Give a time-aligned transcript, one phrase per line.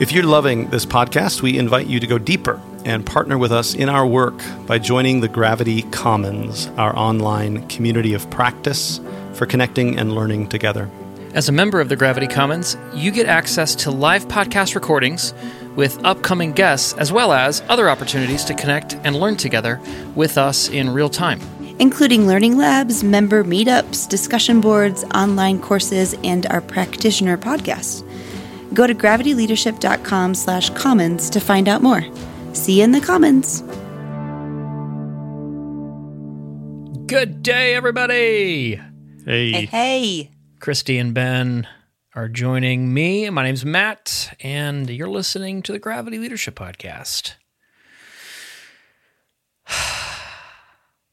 [0.00, 3.74] If you're loving this podcast, we invite you to go deeper and partner with us
[3.74, 9.00] in our work by joining the Gravity Commons, our online community of practice
[9.32, 10.88] for connecting and learning together.
[11.34, 15.34] As a member of the Gravity Commons, you get access to live podcast recordings
[15.74, 19.80] with upcoming guests, as well as other opportunities to connect and learn together
[20.14, 21.40] with us in real time.
[21.80, 28.02] including learning labs, member meetups, discussion boards, online courses, and our practitioner podcast.
[28.74, 32.02] Go to gravityleadership.com slash commons to find out more.
[32.54, 33.62] See you in the commons.
[37.06, 38.76] Good day, everybody!
[39.24, 40.30] Hey, Hey, hey.
[40.60, 41.66] Christy and Ben
[42.14, 43.30] are joining me.
[43.30, 47.34] My name's Matt, and you're listening to the Gravity Leadership Podcast.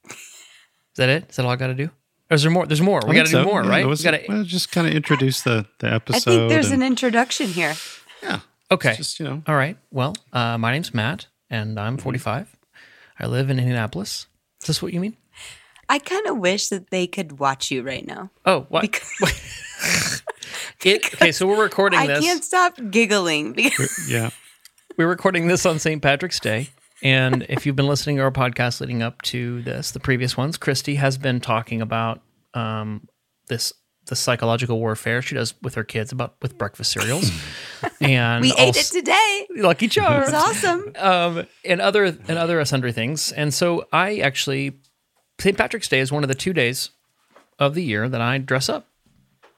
[0.10, 1.30] Is that it?
[1.30, 1.90] Is that all I got to do?
[2.36, 2.66] Or is there more?
[2.66, 3.00] There's more.
[3.08, 3.86] We got to think do more, Yeah, right?
[3.86, 4.26] it We got to.
[4.28, 6.18] well, just kind of introduce the, the episode.
[6.18, 7.76] I think there's and- an introduction here.
[8.22, 8.40] yeah.
[8.70, 8.94] Okay.
[8.98, 9.78] Just you know, All right.
[9.92, 12.54] Well, uh, my name's Matt, and I'm 45.
[13.20, 14.28] I live in Indianapolis.
[14.62, 15.16] Is this what you mean?
[15.88, 18.32] I kind of wish that they could watch you right now.
[18.46, 18.82] Oh, what?
[18.82, 19.10] Because
[20.84, 22.18] It, okay, so we're recording I this.
[22.20, 24.32] I can't stop giggling because yeah.
[24.98, 26.02] We're recording this on St.
[26.02, 26.70] Patrick's Day.
[27.06, 30.58] And if you've been listening to our podcast leading up to this, the previous ones,
[30.58, 32.22] Christy has been talking about
[32.56, 33.08] um,
[33.48, 33.74] this
[34.08, 37.30] the psychological warfare she does with her kids about with breakfast cereals.
[38.02, 39.48] and we ate it today.
[39.56, 40.30] Lucky Charms.
[40.30, 40.94] It's awesome.
[40.98, 43.32] um, and other and other sundry things.
[43.32, 44.80] And so I actually
[45.40, 45.56] St.
[45.56, 46.90] Patrick's Day is one of the two days
[47.60, 48.88] of the year that I dress up,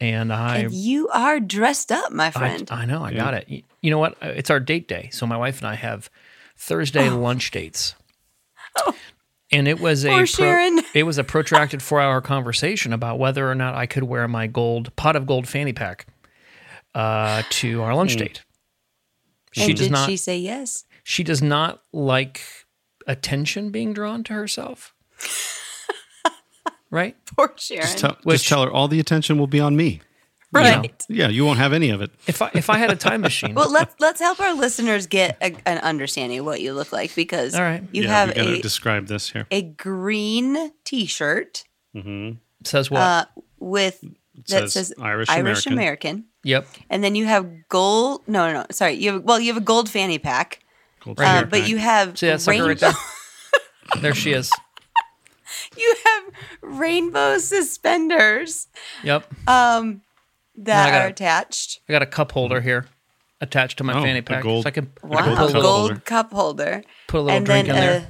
[0.02, 2.68] and I And you are dressed up, my friend.
[2.70, 3.48] I know I got it.
[3.48, 4.18] You, you know what?
[4.22, 5.10] It's our date day.
[5.14, 6.10] So my wife and I have
[6.58, 7.96] Thursday lunch dates.
[9.50, 10.16] And it was a Oh.
[10.18, 10.82] Poor Sharon.
[10.94, 14.46] it was a protracted four hour conversation about whether or not I could wear my
[14.46, 16.06] gold pot of gold fanny pack
[16.94, 18.44] uh, to our lunch date.
[19.54, 20.84] She and does did not she say yes?
[21.06, 22.42] she does not like
[23.08, 24.94] attention being drawn to herself.
[26.92, 27.16] right?
[27.38, 27.84] Poor Sharon.
[27.84, 30.02] Just tell, Which- just tell her all the attention will be on me.
[30.54, 31.06] Right.
[31.10, 32.12] Yeah, you won't have any of it.
[32.28, 35.38] If I if I had a time machine, Well, let's let's help our listeners get
[35.42, 37.84] a, an understanding of what you look like because All right.
[37.92, 39.46] you yeah, have we a, describe this here.
[39.52, 41.64] a green T-shirt
[42.64, 43.00] says what?
[43.02, 43.26] uh,
[43.60, 44.02] with
[44.48, 45.74] that says says Irish Irish American.
[45.74, 46.26] American.
[46.44, 46.68] yep.
[46.90, 48.22] And then you have gold.
[48.28, 48.66] No, no, no.
[48.72, 48.94] Sorry.
[48.94, 50.60] You have well, you have a gold fanny pack
[51.04, 51.46] Gold Right Uh, here.
[51.48, 52.92] but you have See that sucker right rainbow.
[53.94, 54.02] there?
[54.02, 54.52] there she is.
[55.78, 56.24] you have
[56.62, 58.68] rainbow suspenders
[59.04, 59.26] Yep.
[59.48, 60.07] um, I
[60.58, 61.12] that are it.
[61.12, 61.80] attached.
[61.88, 62.88] I got a cup holder here
[63.42, 64.44] attached to my Oh, fanny a pack.
[64.44, 65.96] gold- so I can Wow, gold gold, cup holder.
[66.06, 68.08] cup holder, put a little and drink then in there.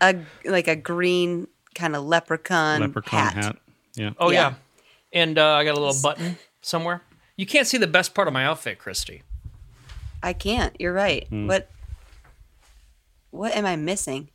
[0.00, 0.14] a,
[0.46, 3.44] a like a green kind of leprechaun, Leprechaun hat.
[3.44, 3.56] hat.
[3.94, 4.10] Yeah.
[4.18, 4.50] Oh yeah.
[4.50, 4.54] yeah.
[5.12, 7.02] And uh, I got a little button somewhere.
[7.36, 9.22] You can't see the best part of my outfit, Christy.
[10.22, 10.74] I can't.
[10.80, 11.26] You're right.
[11.28, 11.46] Hmm.
[11.46, 11.70] What?
[13.30, 14.30] What am I missing?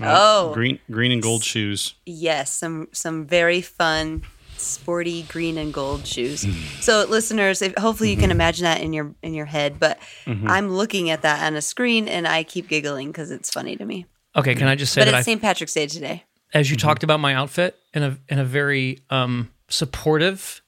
[0.00, 1.94] Uh, oh, green green and gold shoes.
[2.06, 4.22] yes, some some very fun,
[4.60, 6.44] sporty green and gold shoes.
[6.44, 6.52] Hmm.
[6.80, 8.22] so, listeners, if, hopefully you Mm-hmm.
[8.22, 9.78] can imagine that in your in your head.
[9.80, 13.76] But I'm looking at that on a screen and I keep giggling because it's funny
[13.76, 14.06] to me.
[14.36, 15.40] Okay, can I just say But that it's St.
[15.40, 16.24] Patrick's Day today.
[16.54, 20.60] as you talked about my outfit in a in a very um, supportive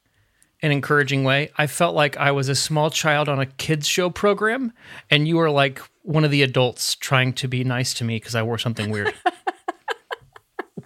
[0.62, 4.10] and encouraging way, I felt like I was a small child on a kids show
[4.10, 4.72] program,
[5.10, 8.34] and you were like one of the adults trying to be nice to me because
[8.34, 9.14] I wore something weird.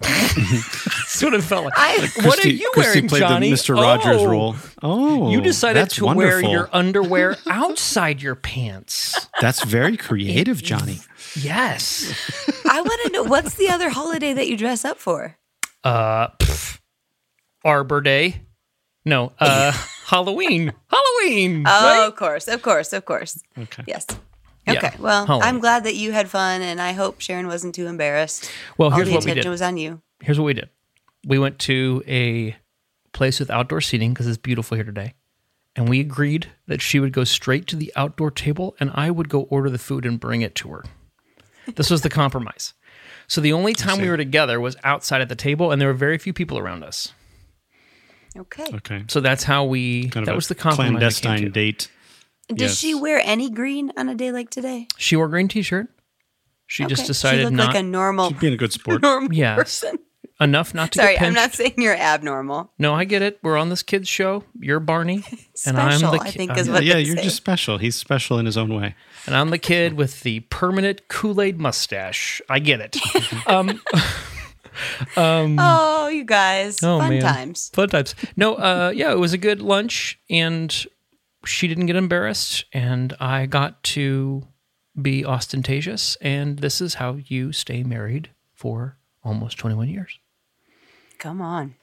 [0.00, 1.73] That's what it felt like.
[1.76, 3.50] I- what are you Christy wearing, played Johnny?
[3.50, 3.75] the Mr.
[3.75, 4.56] Rogers Oh, role.
[4.82, 6.43] Oh, You decided that's to wonderful.
[6.43, 9.29] wear your underwear outside your pants.
[9.41, 11.00] That's very creative, Johnny.
[11.37, 12.12] Yes.
[12.69, 15.37] I want to know what's the other holiday that you dress up for?
[15.82, 16.79] Uh, pff,
[17.64, 18.43] Arbor Day.
[19.05, 19.73] No, uh,
[20.06, 20.73] Halloween.
[20.88, 21.64] Halloween.
[21.67, 22.06] Oh, right?
[22.06, 23.38] of course, of course, of course.
[23.58, 23.82] Okay.
[23.87, 24.06] Yes.
[24.66, 24.93] Yeah, Okay.
[24.99, 25.49] Well, Halloween.
[25.49, 28.50] I'm glad that you had fun, and I hope Sharon wasn't too embarrassed.
[28.78, 29.46] Well, All here's the what we did.
[29.46, 30.00] was on you.
[30.20, 30.70] Here's what we did.
[31.26, 32.56] We went to a
[33.12, 35.14] place with outdoor seating because it's beautiful here today.
[35.76, 39.28] And we agreed that she would go straight to the outdoor table and I would
[39.28, 40.84] go order the food and bring it to her.
[41.75, 42.75] This was the compromise.
[43.26, 45.94] So the only time we were together was outside at the table and there were
[45.94, 47.12] very few people around us.
[48.37, 48.67] Okay.
[48.75, 49.05] Okay.
[49.08, 50.90] So that's how we, Kind of that a was the compromise.
[50.93, 51.88] we clandestine date.
[52.49, 52.79] Does Yes.
[52.79, 54.88] she wear any green on a day like today?
[54.99, 55.88] She wore a green t-shirt.
[56.67, 59.02] She just decided she looked not like a normal, Being a good sport.
[59.02, 59.56] normal Yes.
[59.56, 59.99] person.
[60.41, 62.73] enough not to Sorry, get I'm not saying you're abnormal.
[62.79, 63.38] No, I get it.
[63.43, 64.43] We're on this kids show.
[64.58, 65.25] You're Barney,
[65.67, 67.23] and I'm Special, the I ki- think I'm is what yeah, you're say.
[67.23, 67.79] just special.
[67.79, 68.94] He's special in his own way.
[69.26, 72.43] and I'm the kid with the permanent Kool Aid mustache.
[72.50, 72.96] I get it.
[73.46, 73.81] um,
[75.17, 77.70] Oh, you guys, oh fun man, times.
[77.73, 78.14] fun times.
[78.37, 80.85] No, uh, yeah, it was a good lunch, and
[81.46, 84.46] she didn't get embarrassed, and I got to
[85.00, 90.19] be ostentatious, and this is how you stay married for almost 21 years.
[91.19, 91.75] Come on,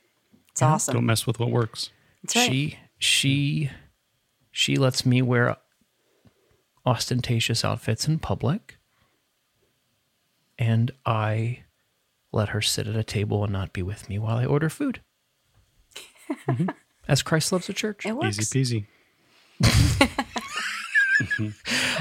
[0.51, 0.93] it's awesome.
[0.93, 1.89] Don't mess with what works.
[2.23, 2.51] That's right.
[2.51, 3.69] She she
[4.51, 5.57] she lets me wear
[6.85, 8.77] ostentatious outfits in public.
[10.57, 11.63] And I
[12.31, 15.01] let her sit at a table and not be with me while I order food.
[16.47, 16.69] Mm-hmm.
[17.09, 18.05] As Christ loves the church.
[18.05, 18.39] it works.
[18.39, 18.85] Easy peasy.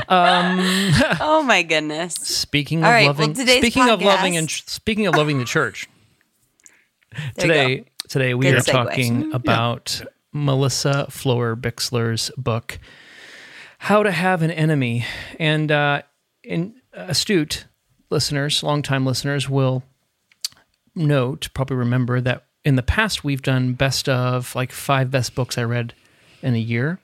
[0.08, 2.14] Oh my goodness.
[2.14, 5.38] Speaking of All right, well, loving today's speaking of loving podcast- and speaking of loving
[5.38, 5.88] the church.
[7.36, 8.72] Today today we Good are segue.
[8.72, 10.02] talking about
[10.32, 12.78] Melissa Florer-Bixler's book
[13.78, 15.04] How to Have an Enemy
[15.38, 16.02] and uh
[16.42, 17.66] in astute
[18.10, 19.82] listeners, longtime listeners will
[20.94, 25.56] note, probably remember that in the past we've done best of like five best books
[25.58, 25.94] I read
[26.42, 26.98] in a year.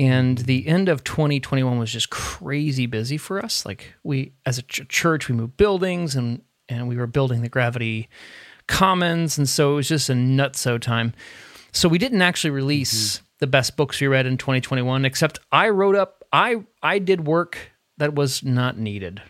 [0.00, 3.66] And the end of 2021 was just crazy busy for us.
[3.66, 6.40] Like we, as a ch- church, we moved buildings and
[6.70, 8.08] and we were building the Gravity
[8.66, 11.12] Commons, and so it was just a nutso time.
[11.72, 15.96] So we didn't actually release the best books we read in 2021, except I wrote
[15.96, 16.24] up.
[16.32, 17.58] I I did work
[17.98, 19.20] that was not needed.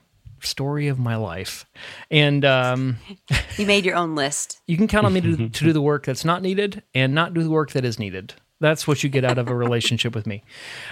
[0.43, 1.67] Story of my life,
[2.11, 2.97] and um,
[3.59, 4.61] You made your own list.
[4.67, 7.35] you can count on me to, to do the work that's not needed and not
[7.35, 8.35] do the work that is needed.
[8.61, 10.43] That's what you get out of a relationship with me.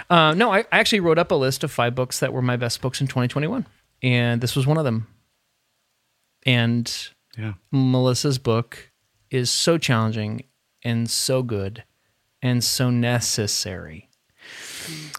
[0.09, 2.57] Uh, no, I, I actually wrote up a list of five books that were my
[2.57, 3.65] best books in 2021,
[4.01, 5.07] and this was one of them.
[6.45, 6.91] And
[7.37, 7.53] Yeah.
[7.71, 8.91] Melissa's book
[9.29, 10.45] is so challenging
[10.83, 11.83] and so good
[12.41, 14.09] and so necessary.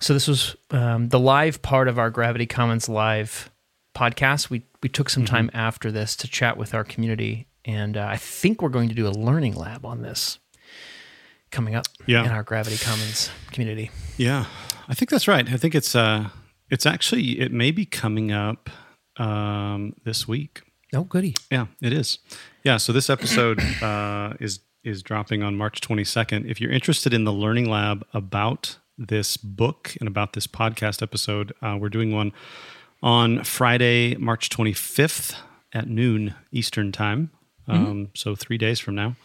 [0.00, 3.50] So this was um, the live part of our Gravity Commons live
[3.94, 4.50] podcast.
[4.50, 8.16] We we took some time after this to chat with our community, and uh, I
[8.16, 10.38] think we're going to do a learning lab on this
[11.50, 12.24] coming up Yeah.
[12.24, 13.90] in our Gravity Commons community.
[14.16, 14.46] Yeah,
[14.88, 15.50] I think that's right.
[15.52, 16.28] I think it's uh,
[16.70, 18.70] it's actually it may be coming up
[19.18, 20.62] um, this week.
[20.94, 21.34] Oh, goody!
[21.50, 22.18] Yeah, it is.
[22.64, 26.50] Yeah, so this episode uh, is is dropping on March 22nd.
[26.50, 31.52] If you're interested in the learning lab about this book and about this podcast episode,
[31.62, 32.32] uh, we're doing one
[33.02, 35.34] on Friday, March 25th
[35.72, 37.30] at noon Eastern time.
[37.68, 39.16] Um, So three days from now.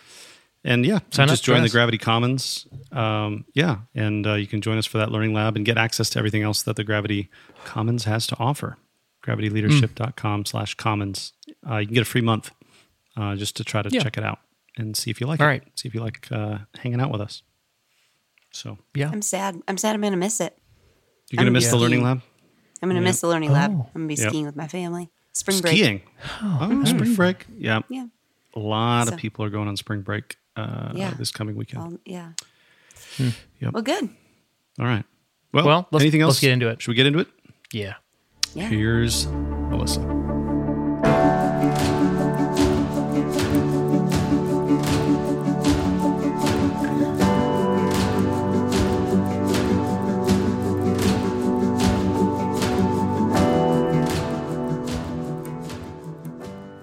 [0.67, 1.69] And yeah, Sign just up, join join the.
[1.69, 2.65] Gravity Commons.
[2.91, 6.09] Um, yeah, and uh, you can join us for that learning lab and get access
[6.11, 7.29] to everything else that the Gravity
[7.65, 8.77] Commons has to offer.
[9.23, 11.33] gravityleadership.com slash commons.
[11.69, 12.51] Uh, you can get a free month
[13.17, 14.01] uh, just to try to Yeah.
[14.01, 14.39] check it out
[14.77, 15.49] and see if you like All it.
[15.49, 15.63] right.
[15.75, 17.43] See if you like uh, hanging out with us.
[18.51, 19.09] So Yeah.
[19.11, 19.61] I'm sad.
[19.67, 19.95] I'm sad.
[19.95, 20.57] I'm gonna miss it.
[21.31, 22.21] you're going to miss the learning lab?
[22.81, 23.05] I'm gonna Yeah.
[23.05, 23.71] miss the learning lab.
[23.71, 23.87] Oh.
[23.95, 24.29] I'm gonna be Yep.
[24.29, 25.09] skiing with my family.
[25.33, 25.73] Spring break.
[25.75, 26.01] Skiing.
[26.41, 27.45] Oh, spring break.
[27.57, 27.81] Yeah.
[27.89, 28.07] Yeah.
[28.55, 31.13] A lot So- of people are going on spring break uh, Yeah.
[31.17, 31.83] this coming weekend.
[31.83, 32.31] Well, yeah.
[33.17, 33.73] Yep.
[33.73, 34.09] Well, good.
[34.79, 35.05] All right.
[35.53, 36.31] Well, Well, let's- anything else?
[36.35, 36.81] let's get into it.
[36.81, 37.27] Should we get into it?
[37.71, 37.95] Yeah.
[38.53, 38.67] Yeah.
[38.69, 40.01] Here's Melissa.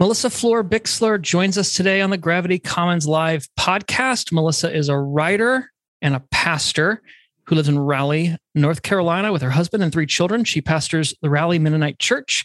[0.02, 4.32] Melissa Florer-Bixler joins us today on the Gravity Commons Live podcast.
[4.32, 7.00] Melissa is a writer and a pastor
[7.44, 10.42] who lives in Raleigh, North Carolina, with her husband and three children.
[10.42, 12.44] She pastors the Raleigh Mennonite Church.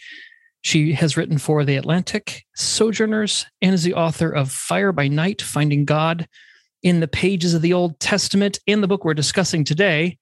[0.61, 5.41] She has written for The Atlantic, Sojourners, and is the author of Fire by Night
[5.41, 6.27] Finding God
[6.83, 8.59] in the Pages of the Old Testament.
[8.67, 10.19] In the book we're discussing today,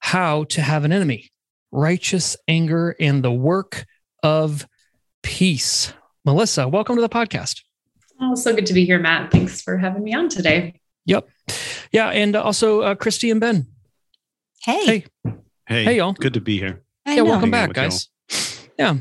[0.00, 1.30] How to Have an Enemy
[1.72, 3.86] Righteous Anger and the Work
[4.22, 4.66] of
[5.22, 5.90] Peace.
[6.24, 7.60] Melissa, welcome to the podcast.
[8.18, 9.30] Oh, so good to be here, Matt.
[9.30, 10.80] Thanks for having me on today.
[11.04, 11.28] Yep.
[11.92, 12.08] Yeah.
[12.08, 13.66] And also uh, Christy and Ben.
[14.62, 14.86] Hey.
[14.86, 15.04] Hey.
[15.66, 16.14] Hey, Hey, y'all.
[16.14, 16.82] Good to be here.
[17.04, 17.16] I yeah.
[17.16, 17.24] know.
[17.24, 18.58] Welcome Hanging out back, with guys.
[18.78, 18.96] Yeah.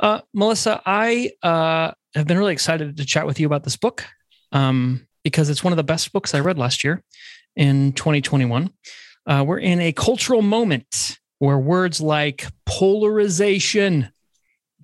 [0.00, 4.04] Uh, Melissa, I uh, have been really excited to chat with you about this book
[4.50, 7.04] um, because it's one of the best books I read last year
[7.54, 8.70] in 2021.
[9.26, 14.10] Uh, we're in a cultural moment where words like polarization,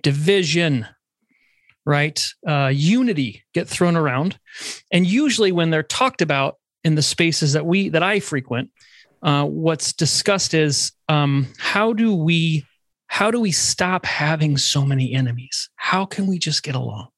[0.01, 0.87] division,
[1.85, 4.37] right, uh, unity get thrown around,
[4.91, 8.71] and usually when they're talked about in the spaces that we that I frequent,
[9.21, 12.65] uh, what's discussed is um, how do we
[13.07, 15.69] how do we stop having so many enemies?
[15.75, 17.09] How can we just get along?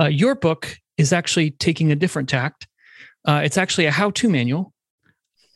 [0.00, 2.68] Uh, your book is actually taking a different tact.
[3.26, 4.72] Uh, it's actually a how-to manual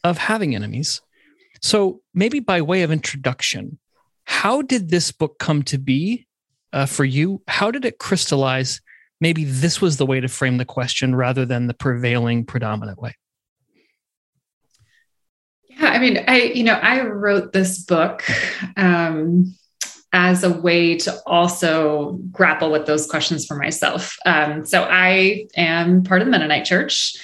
[0.05, 1.01] of having enemies.
[1.61, 3.79] So maybe by way of introduction,
[4.25, 6.27] how did this book come to be
[6.73, 7.43] uh, for you?
[7.49, 8.81] How did it crystallize?
[9.21, 13.15] Maybe this was the way to frame the question rather than the prevailing predominant way.
[15.69, 18.25] Yeah, I mean, I you know, I wrote this book
[18.77, 19.55] um,
[20.13, 24.17] as a way to also grapple with those questions for myself.
[24.27, 27.17] Um, so I am part of the Mennonite Church.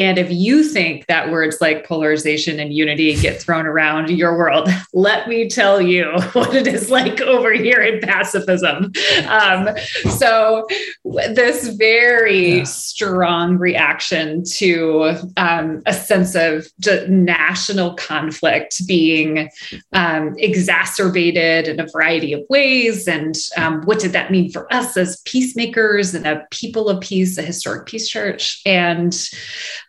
[0.00, 4.70] And if you think that words like polarization and unity get thrown around your world,
[4.94, 8.92] let me tell you what it is like over here in pacifism.
[9.28, 9.68] Um,
[10.16, 10.66] so,
[11.04, 12.64] this very Yeah.
[12.64, 16.66] strong reaction to um, a sense of
[17.10, 19.50] national conflict being
[19.92, 23.06] um, exacerbated in a variety of ways.
[23.06, 27.36] And um, what did that mean for us as peacemakers and a people of peace,
[27.36, 28.62] a historic peace church?
[28.64, 29.14] And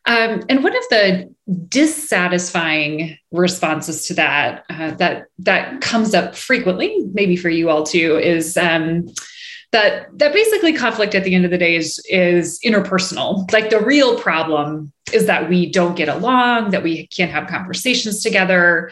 [0.05, 1.33] um, and one of the
[1.67, 8.17] dissatisfying responses to that uh, that that comes up frequently, maybe for you all too,
[8.17, 9.05] is um,
[9.71, 13.51] that that basically conflict at the end of the day is is interpersonal.
[13.51, 18.23] Like the real problem is that we don't get along, that we can't have conversations
[18.23, 18.91] together.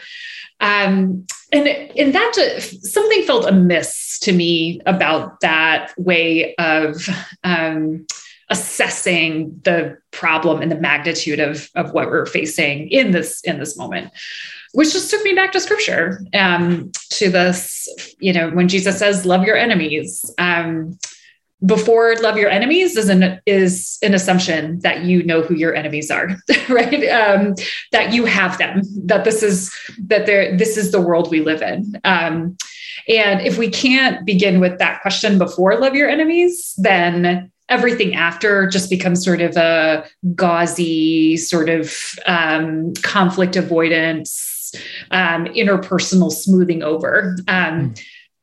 [0.60, 2.34] Um, and and that
[2.82, 7.08] something felt amiss to me about that way of
[7.42, 8.06] um,
[8.50, 13.76] assessing the problem and the magnitude of, of what we're facing in this in this
[13.76, 14.12] moment
[14.72, 17.88] which just took me back to scripture um, to this
[18.18, 20.98] you know when jesus says love your enemies um,
[21.66, 26.10] before love your enemies is an is an assumption that you know who your enemies
[26.10, 26.28] are
[26.68, 27.04] right?
[27.08, 27.54] Um,
[27.92, 29.74] that you have them that this is
[30.06, 32.00] that there this is the world we live in.
[32.04, 32.56] Um,
[33.08, 38.66] and if we can't begin with that question before love your enemies then everything after
[38.66, 41.96] just becomes sort of a gauzy sort of
[42.26, 44.74] um, conflict avoidance
[45.10, 47.94] um, interpersonal smoothing over um,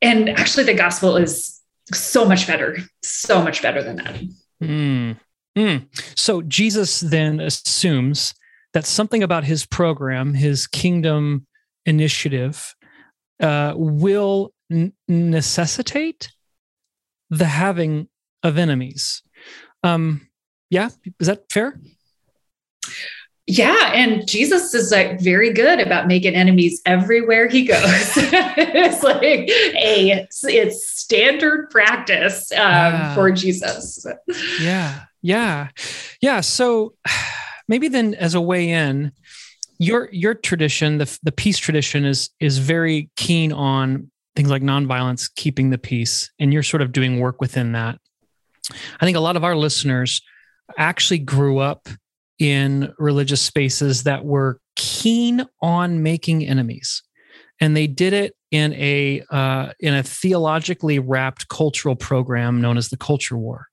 [0.01, 1.62] and actually the gospel is
[1.93, 4.15] so much better so much better than that
[4.62, 5.17] Mm.
[5.57, 5.88] Mm.
[6.17, 8.34] So Jesus then assumes
[8.74, 11.48] that something about his program, his kingdom
[11.86, 12.75] initiative,
[13.41, 16.31] uh, will n- necessitate
[17.29, 18.07] the having
[18.48, 19.22] of enemies.
[19.84, 20.27] Um,
[20.70, 20.89] yeah,
[21.20, 21.80] is that fair?
[23.50, 27.82] Yeah, and Jesus is like very good about making enemies everywhere he goes.
[28.18, 33.16] it's like a it's standard practice um, Yeah.
[33.16, 34.06] for Jesus.
[34.60, 35.70] Yeah, yeah,
[36.22, 36.42] yeah.
[36.42, 36.96] So
[37.70, 39.13] maybe then, as a way in,
[39.80, 45.30] your your tradition, the the peace tradition, is is very keen on things like nonviolence,
[45.38, 47.98] keeping the peace, and you're sort of doing work within that.
[48.69, 50.21] I think a lot of our listeners
[50.77, 51.88] actually grew up
[52.39, 57.01] in religious spaces that were keen on making enemies.
[57.59, 62.89] And they did it in a uh, in a theologically wrapped cultural program known as
[62.89, 63.67] the culture war.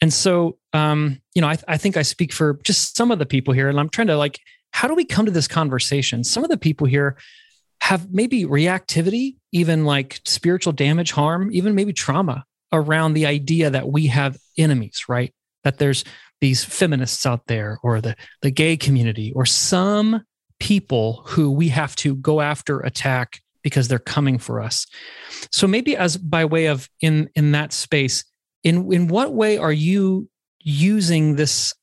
[0.00, 3.26] And so um, you know I, I think i speak for just some of the
[3.26, 4.40] people here and i'm trying to like
[4.74, 6.24] how do we come to this conversation?
[6.24, 7.16] Some of the people here
[7.80, 13.88] have maybe reactivity even like spiritual damage harm even maybe trauma around the idea that
[13.88, 15.32] we have enemies right?
[15.62, 16.04] That there's
[16.40, 20.24] these feminists out there or the the gay community or some
[20.60, 24.86] people who we have to go after attack because they're coming for us.
[25.50, 28.24] So maybe as by way of in in that space
[28.62, 30.28] in in what way are you
[30.60, 31.74] using this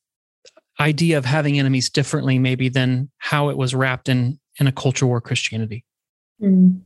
[0.80, 5.06] idea of having enemies differently maybe than how it was wrapped in in a culture
[5.06, 5.84] war christianity?
[6.40, 6.80] Mm.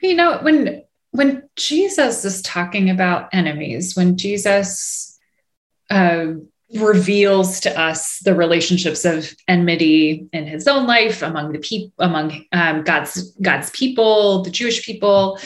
[0.00, 0.82] you know when
[1.12, 5.18] when jesus is talking about enemies when jesus
[5.90, 6.32] uh,
[6.74, 12.44] reveals to us the relationships of enmity in his own life among the people among
[12.52, 15.38] um, god's god's people the jewish people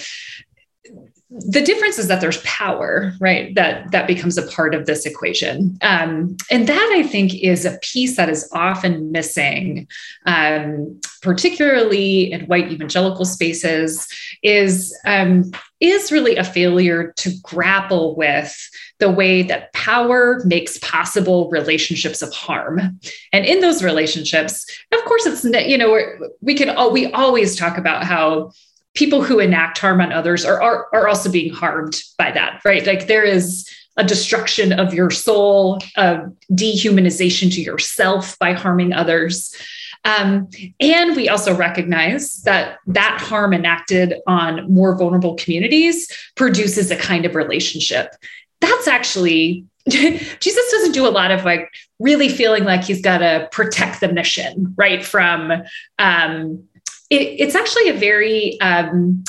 [1.28, 5.76] the difference is that there's power right that that becomes a part of this equation.
[5.82, 9.88] Um, and that i think is a piece that is often missing
[10.26, 14.06] um, particularly in white evangelical spaces
[14.42, 18.56] is um, is really a failure to grapple with
[18.98, 22.98] the way that power makes possible relationships of harm.
[23.32, 25.98] And in those relationships of course it's you know
[26.40, 28.52] we can all we always talk about how
[28.96, 32.86] people who enact harm on others are, are, are also being harmed by that, right?
[32.86, 39.54] Like there is a destruction of your soul, a dehumanization to yourself by harming others.
[40.04, 40.48] Um,
[40.80, 47.24] and we also recognize that that harm enacted on more vulnerable communities produces a kind
[47.24, 48.14] of relationship.
[48.60, 53.48] That's actually, Jesus doesn't do a lot of like really feeling like he's got to
[53.50, 55.04] protect the mission, right?
[55.04, 55.52] From,
[55.98, 56.68] um,
[57.10, 59.24] it, it's actually a very um,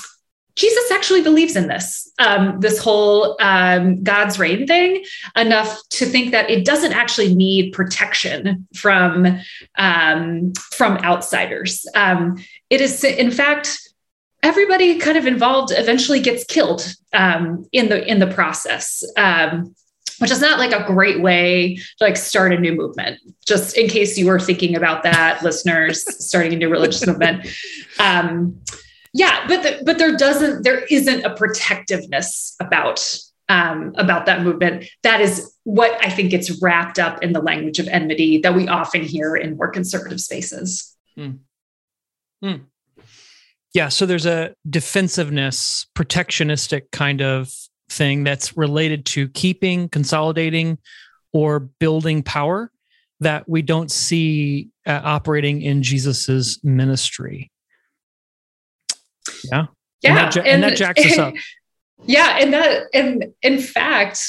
[0.58, 6.32] Jesus actually believes in this, um, this whole um, God's reign thing, enough to think
[6.32, 9.40] that it doesn't actually need protection from
[9.78, 11.86] um, from outsiders.
[11.94, 12.38] Um,
[12.72, 13.78] it is, in fact,
[14.42, 19.04] everybody kind of involved eventually gets killed um, in the in the process.
[20.20, 23.20] Which is not like a great way to like start a new movement.
[23.46, 27.48] Just in case you were thinking about that, listeners, starting a new religious movement.
[28.00, 28.60] Um,
[29.14, 34.86] yeah, but the, but there doesn't there isn't a protectiveness about um, about that movement.
[35.04, 38.68] That is what I think gets wrapped up in the language of enmity that we
[38.68, 40.96] often hear in more conservative spaces.
[41.18, 41.40] Mm.
[42.44, 42.62] Mm.
[43.74, 47.54] Yeah, so there's a defensiveness, protectionistic kind of
[47.90, 50.78] thing that's related to keeping, consolidating,
[51.34, 52.72] or building power
[53.20, 57.52] that we don't see uh, operating in Jesus's ministry.
[59.52, 59.68] Yeah.
[60.02, 60.10] Yeah.
[60.10, 61.34] And that, and, and that jacks us up.
[62.06, 62.38] Yeah.
[62.40, 64.22] And that, and in fact,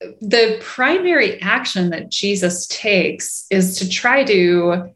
[0.00, 4.93] the primary action that Jesus takes is to try to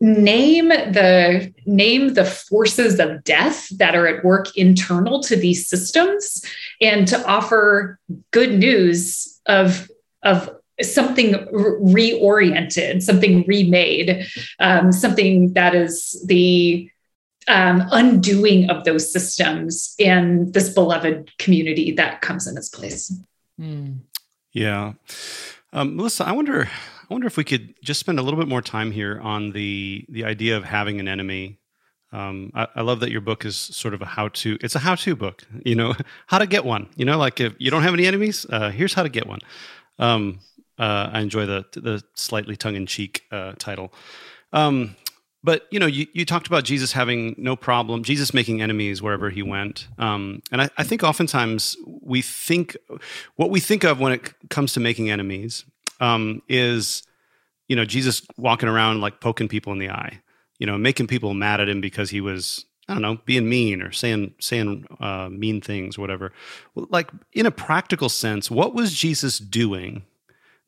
[0.00, 6.44] name the name the forces of death that are at work internal to these systems
[6.80, 7.98] and to offer
[8.30, 9.90] good news of
[10.22, 14.24] of something reoriented something remade
[14.60, 16.88] um, something that is the
[17.48, 23.12] um, undoing of those systems and this beloved community that comes in its place
[23.60, 23.98] mm.
[24.52, 24.92] yeah
[25.72, 26.70] um, melissa i wonder
[27.08, 30.04] I wonder if we could just spend a little bit more time here on the
[30.10, 31.58] the idea of having an enemy.
[32.12, 34.58] Um, I, I, love that your book is sort of a how to.
[34.62, 35.42] It's a how to book.
[35.64, 35.94] You know
[36.26, 36.88] how to get one.
[36.96, 39.40] You know, like if you don't have any enemies, uh, here's how to get one.
[39.98, 40.40] Um,
[40.78, 43.92] uh, I enjoy the the slightly tongue in cheek uh, title.
[44.52, 44.96] Um,
[45.42, 49.30] but you know, you, you talked about Jesus having no problem, Jesus making enemies wherever
[49.30, 52.76] he went, um, and I, I think oftentimes we think
[53.36, 55.64] what we think of when it comes to making enemies
[56.00, 57.02] um, is
[57.68, 60.20] you know Jesus walking around like poking people in the eye,
[60.58, 63.82] you know, making people mad at him because he was I don't know being mean
[63.82, 66.32] or saying saying uh, mean things, whatever.
[66.74, 70.04] Like in a practical sense, what was Jesus doing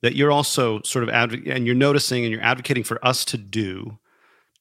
[0.02, 3.38] that you're also sort of adv- and you're noticing and you're advocating for us to
[3.38, 3.98] do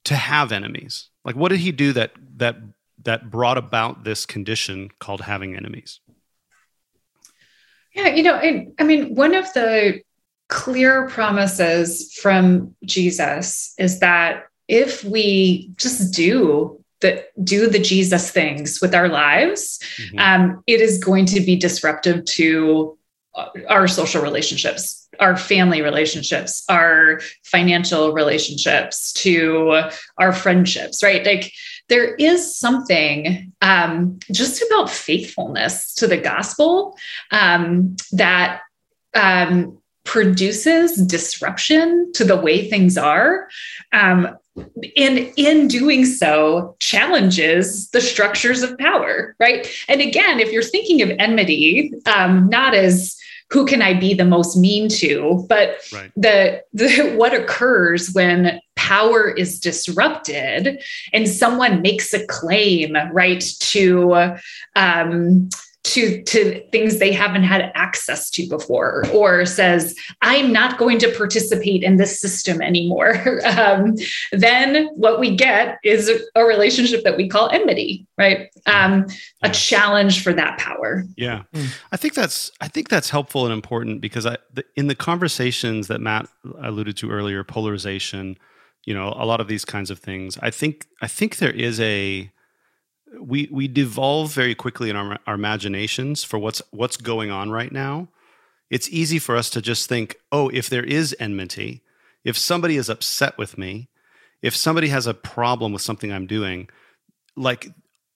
[0.05, 1.09] to have enemies?
[1.25, 2.57] Like what did he do that that
[3.03, 5.99] that brought about this condition called having enemies?
[7.93, 10.01] Yeah, you know, I, I mean, one of the
[10.49, 18.79] clear promises from Jesus is that if we just do the do the Jesus things
[18.81, 20.19] with our lives, mm-hmm.
[20.19, 22.97] um, it is going to be disruptive to
[23.69, 29.83] our social relationships, our family relationships, our financial relationships, to
[30.17, 31.25] our friendships, right?
[31.25, 31.51] Like
[31.87, 36.97] there is something um, just about faithfulness to the gospel
[37.31, 38.61] um, that
[39.15, 39.78] um,
[40.09, 43.47] produces disruption to the way things are.
[43.93, 44.35] Um,
[44.97, 49.67] and in doing so, challenges the structures of power, right?
[49.87, 53.15] And again, if you're thinking of enmity, um, not as
[53.51, 55.45] who can I be the most mean to?
[55.47, 56.11] But right.
[56.15, 60.81] the, the what occurs when power is disrupted
[61.13, 64.39] and someone makes a claim, right, to
[64.75, 65.49] um,
[65.89, 71.11] to to things they haven't had access to before or says i'm not going to
[71.17, 73.15] participate in this system anymore.
[73.59, 73.95] Um,
[74.31, 78.49] then what we get is a relationship that we call enmity right?
[78.65, 79.07] Um,
[79.41, 81.05] a challenge for that power.
[81.15, 81.43] Yeah.
[81.53, 81.67] Mm.
[81.91, 85.87] i think that's i think that's helpful and important because i the, in the conversations
[85.87, 86.27] that matt
[86.61, 88.37] alluded to earlier polarization
[88.85, 91.79] you know a lot of these kinds of things i think i think there is
[91.79, 92.29] a
[93.19, 97.71] we we devolve very quickly in our, our imaginations for what's what's going on right
[97.71, 98.07] now.
[98.69, 101.81] It's easy for us to just think, oh, if there is enmity,
[102.23, 103.89] if somebody is upset with me,
[104.41, 106.69] if somebody has a problem with something I'm doing,
[107.35, 107.69] like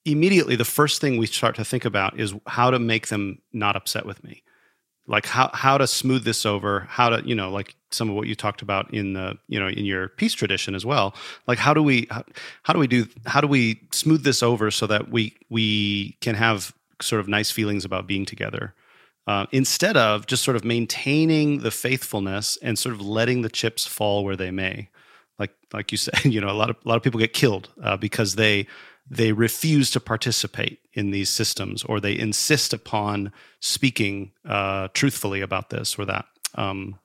[0.06, 3.76] immediately the first thing we start to think about is how to make them not
[3.76, 4.43] upset with me
[5.08, 8.28] like how how to smooth this over how to you know like some of what
[8.28, 11.14] you talked about in the you know in your peace tradition as well.
[11.48, 12.24] Like how do we how,
[12.64, 16.36] how do we do how do we smooth this over so that we we can
[16.36, 18.74] have sort of nice feelings about being together?
[19.26, 23.86] Uh, instead of just sort of maintaining the faithfulness and sort of letting the chips
[23.86, 24.90] fall where they may.
[25.40, 27.70] Like like you said you know a lot of a lot of people get killed
[27.84, 28.68] uh, because they
[29.10, 35.70] they refuse to participate in these systems or they insist upon speaking uh, truthfully about
[35.70, 36.98] this or that um,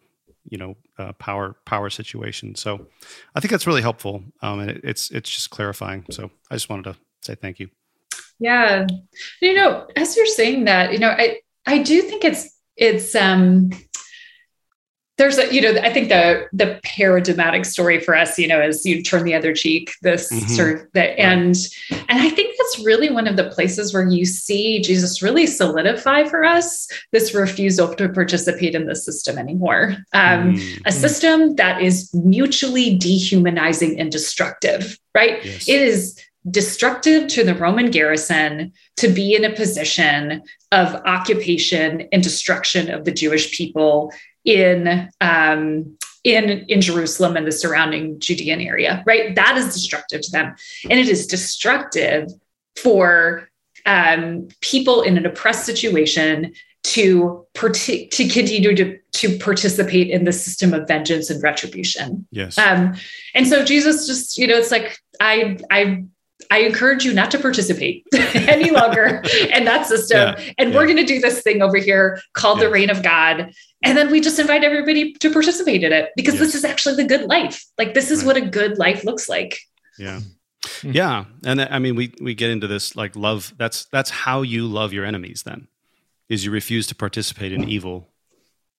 [0.49, 2.55] you know uh, power power situation.
[2.55, 2.87] So
[3.35, 6.05] i think that's really helpful um, and it, it's it's just clarifying.
[6.11, 7.69] So i just wanted to say thank you.
[8.39, 8.87] Yeah.
[9.41, 13.71] You know as you're saying that you know i i do think it's it's um
[15.19, 18.87] there's a you know i think the the paradigmatic story for us you know is
[18.87, 20.47] you turn the other cheek this mm-hmm.
[20.47, 21.19] sort of that right.
[21.19, 21.57] and
[21.91, 26.25] and i think that's really one of the places where you see jesus really solidify
[26.25, 30.83] for us this refusal to participate in the system anymore um, mm-hmm.
[30.87, 35.69] a system that is mutually dehumanizing and destructive right yes.
[35.69, 36.19] it is
[36.51, 43.05] destructive to the Roman garrison to be in a position of occupation and destruction of
[43.05, 44.13] the Jewish people
[44.49, 49.35] in um, in in Jerusalem and the surrounding Judean area, right?
[49.37, 50.57] That is destructive to them,
[50.89, 52.33] and it is destructive
[52.77, 53.51] for
[53.85, 60.33] um, people in an oppressed situation to partic- to continue to to participate in the
[60.33, 62.27] system of vengeance and retribution.
[62.31, 62.57] Yes.
[62.57, 62.95] Um,
[63.35, 66.05] and so Jesus just, you know, it's like I I
[66.51, 70.19] I encourage you not to participate any longer in that system.
[70.19, 70.77] Yeah, and yeah.
[70.77, 73.53] we're going to do this thing over here called the reign of God.
[73.83, 76.41] And then we just invite everybody to participate in it because yes.
[76.41, 77.65] this is actually the good life.
[77.77, 78.27] Like this is right.
[78.27, 79.59] what a good life looks like.
[79.99, 80.21] Yeah.
[80.81, 80.93] Hmm.
[80.93, 81.25] Yeah.
[81.45, 83.55] And I mean, we, we get into this like love.
[83.59, 85.69] That's, that's how you love your enemies then
[86.29, 88.09] is you refuse to participate in evil,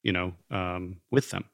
[0.03, 1.45] you know, um, with them.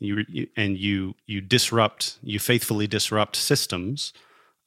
[0.00, 4.12] You, you, and you, you disrupt, you faithfully disrupt systems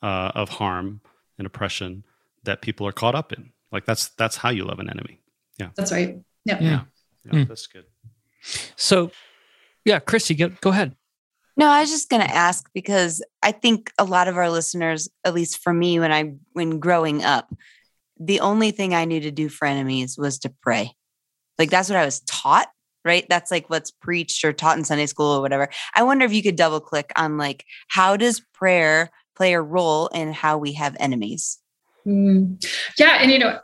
[0.02, 1.02] uh, of harm
[1.38, 2.04] and oppression
[2.44, 3.52] that people are caught up in.
[3.72, 5.22] Like that's that's how you love an enemy.
[5.60, 6.18] Yeah, that's right.
[6.46, 6.82] Yeah, yeah,
[7.26, 7.48] yeah mm.
[7.48, 7.86] that's good.
[8.76, 9.12] So,
[9.84, 10.96] yeah, Christy, go, go ahead.
[11.58, 15.10] No, I was just going to ask because I think a lot of our listeners,
[15.26, 17.54] at least for me, when I when growing up,
[18.20, 20.92] the only thing I knew to do for enemies was to pray.
[21.58, 22.68] Like that's what I was taught,
[23.04, 23.26] right?
[23.28, 25.70] That's like what's preached or taught in Sunday school or whatever.
[25.96, 30.08] I wonder if you could double click on like how does prayer play a role
[30.08, 31.60] in how we have enemies.
[32.06, 32.64] Mm.
[32.98, 33.20] Yeah.
[33.22, 33.60] And, you know,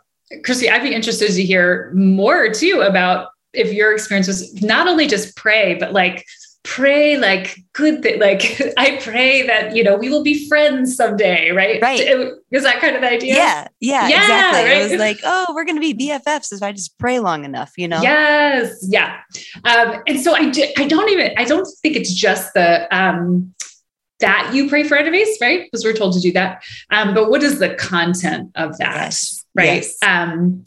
[0.46, 5.08] Christy, I'd be interested to hear more too about if your experience was not only
[5.08, 6.26] just pray, but like
[6.64, 11.52] pray like good thing like i pray that you know we will be friends someday
[11.52, 12.00] right right
[12.52, 14.78] is that kind of the idea yeah yeah, yeah exactly right?
[14.78, 17.86] it was like oh we're gonna be bffs if i just pray long enough you
[17.86, 19.20] know yes yeah
[19.66, 23.54] um and so i do, i don't even i don't think it's just the um
[24.24, 25.66] that you pray for enemies, right?
[25.66, 26.64] Because we're told to do that.
[26.90, 29.44] Um, but what is the content of that, yes.
[29.54, 29.84] right?
[29.84, 29.98] Yes.
[30.02, 30.64] Um,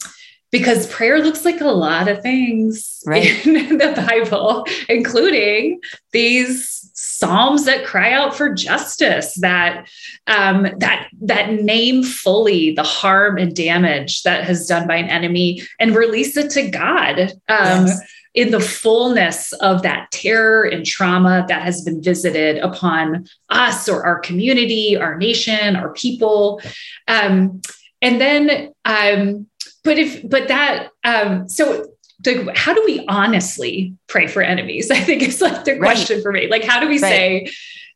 [0.51, 3.45] because prayer looks like a lot of things Right.
[3.45, 9.87] in the Bible, including these psalms that cry out for justice, that
[10.27, 15.63] um, that that name fully the harm and damage that has done by an enemy
[15.79, 17.19] and release it to God.
[17.49, 18.01] Um, Yes.
[18.37, 24.05] In the fullness of that terror and trauma that has been visited upon us or
[24.05, 26.61] our community, our nation, our people.
[27.07, 27.61] Um,
[27.99, 29.47] and then, um,
[29.83, 31.87] but if, but that, um, so
[32.23, 34.91] like, how do we honestly pray for enemies?
[34.97, 35.95] I think it's like the Right.
[35.95, 36.47] question for me.
[36.47, 37.47] Like, how do we Right.
[37.47, 37.47] say,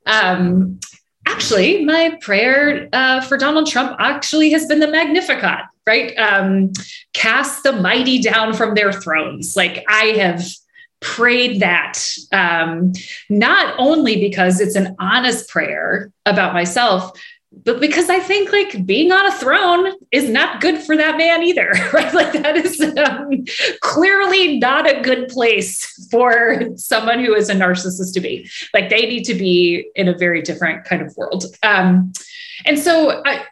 [0.08, 0.80] um,
[1.28, 6.16] actually, my prayer uh, for Donald Trump actually has been the Magnificat, right?
[6.18, 6.72] Um,
[7.14, 9.56] cast the mighty down from their thrones.
[9.56, 10.44] Like, I have
[11.02, 12.00] prayed that
[12.32, 12.94] um,
[13.30, 17.12] not only because it's an honest prayer about myself,
[17.66, 21.44] but because I think like being on a throne is not good for that man
[21.44, 22.14] either, right?
[22.14, 23.44] Like that is um,
[23.82, 28.50] clearly not a good place for someone who is a narcissist to be.
[28.74, 31.46] Like they need to be in a very different kind of world.
[31.62, 32.14] Um,
[32.64, 33.44] and so I,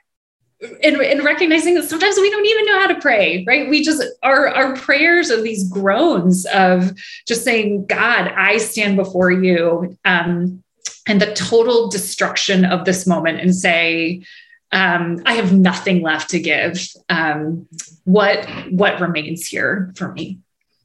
[0.81, 3.69] in, in recognizing that sometimes we don't even know how to pray, right?
[3.69, 6.91] We just our our prayers are these groans of
[7.25, 10.63] just saying, God, I stand before you, um,
[11.07, 14.23] and the total destruction of this moment, and say,
[14.71, 16.87] um, I have nothing left to give.
[17.07, 17.67] Um,
[18.03, 20.39] what what remains here for me?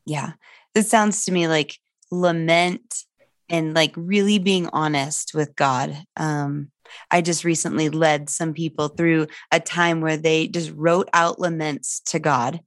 [0.06, 0.32] Yeah.
[0.74, 1.78] This sounds to me like
[2.10, 3.04] lament
[3.48, 5.96] and like really being honest with God.
[6.16, 6.70] Um,
[7.10, 12.00] I just recently led some people through a time where they just wrote out laments
[12.06, 12.60] to God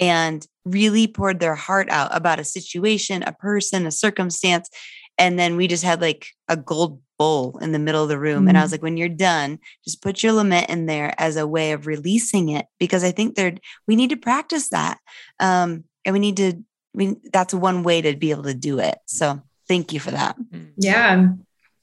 [0.00, 4.70] and really poured their heart out about a situation, a person, a circumstance.
[5.18, 8.48] And then we just had like a gold bowl in the middle of the room.
[8.48, 11.46] And I was like, when you're done, just put your lament in there as a
[11.46, 13.54] way of releasing it because I think there
[13.86, 14.98] we need to practice that.
[15.38, 18.98] Um, and we need to we that's one way to be able to do it.
[19.06, 20.36] So thank you for that.
[20.76, 21.28] Yeah.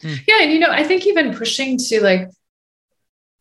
[0.01, 0.15] Hmm.
[0.27, 0.41] Yeah.
[0.41, 2.29] And, you know, I think even pushing to like,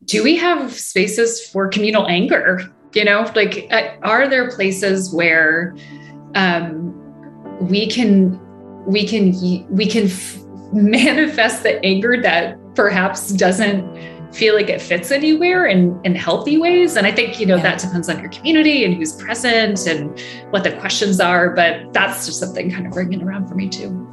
[0.05, 2.61] do we have spaces for communal anger?
[2.93, 5.75] You know, like, uh, are there places where
[6.35, 6.93] um,
[7.67, 8.39] we can,
[8.85, 9.33] we can,
[9.69, 10.39] we can f-
[10.73, 16.95] manifest the anger that perhaps doesn't feel like it fits anywhere in, in healthy ways?
[16.95, 17.63] And I think, you know, Yeah.
[17.63, 20.19] that depends on your community and who's present and
[20.49, 21.51] what the questions are.
[21.51, 24.08] But that's just something kind of bringing around for me too.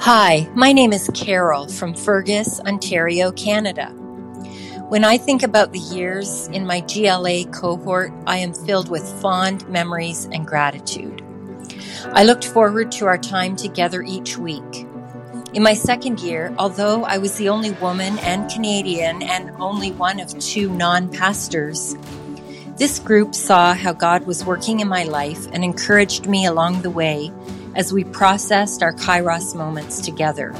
[0.00, 3.90] Hi, my name is Carol from Fergus, Ontario, Canada.
[4.88, 9.68] When I think about the years in my GLA cohort, I am filled with fond
[9.68, 11.22] memories and gratitude.
[12.06, 14.86] I looked forward to our time together each week.
[15.52, 20.18] In my second year, although I was the only woman and Canadian and only one
[20.18, 21.96] of two non pastors,
[22.78, 26.90] this group saw how God was working in my life and encouraged me along the
[26.90, 27.32] way
[27.74, 30.54] as we processed our Kairos moments together.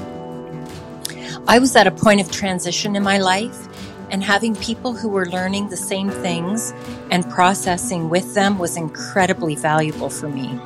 [1.47, 3.69] I was at a point of transition in my life,
[4.11, 6.73] and having people who were learning the same things
[7.13, 10.59] and processing with them was incredibly valuable for me.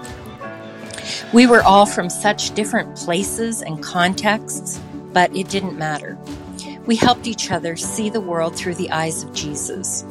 [1.35, 4.81] We were all from such different places and contexts,
[5.13, 6.17] but it didn't matter.
[6.87, 10.05] We helped each other see the world through the eyes of Jesus.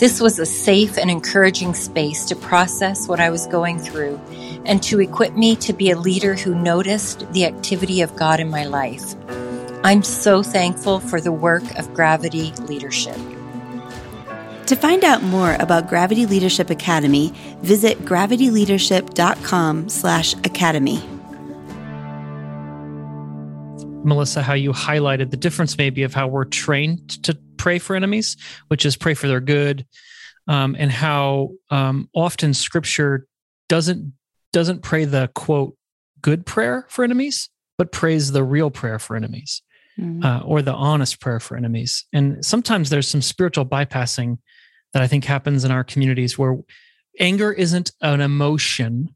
[0.00, 4.18] This was a safe and encouraging space to process what I was going through
[4.64, 8.48] and to equip me to be a leader who noticed the activity of God in
[8.48, 9.14] my life.
[9.84, 13.18] I'm so thankful for the work of Gravity Leadership.
[14.68, 21.02] To find out more about Gravity Leadership Academy, visit gravityleadership.com slash academy.
[24.02, 28.36] Melissa, how you highlighted the difference maybe of how we're trained to pray for enemies,
[28.68, 29.86] which is pray for their good,
[30.48, 33.26] um, and how um, often Scripture
[33.68, 34.12] doesn't
[34.52, 35.76] doesn't pray the quote
[36.22, 39.62] good prayer for enemies, but prays the real prayer for enemies
[39.98, 40.24] Mhm.
[40.24, 42.04] uh, or the honest prayer for enemies.
[42.12, 44.38] And sometimes there's some spiritual bypassing
[44.92, 46.56] that I think happens in our communities where
[47.18, 49.14] anger isn't an emotion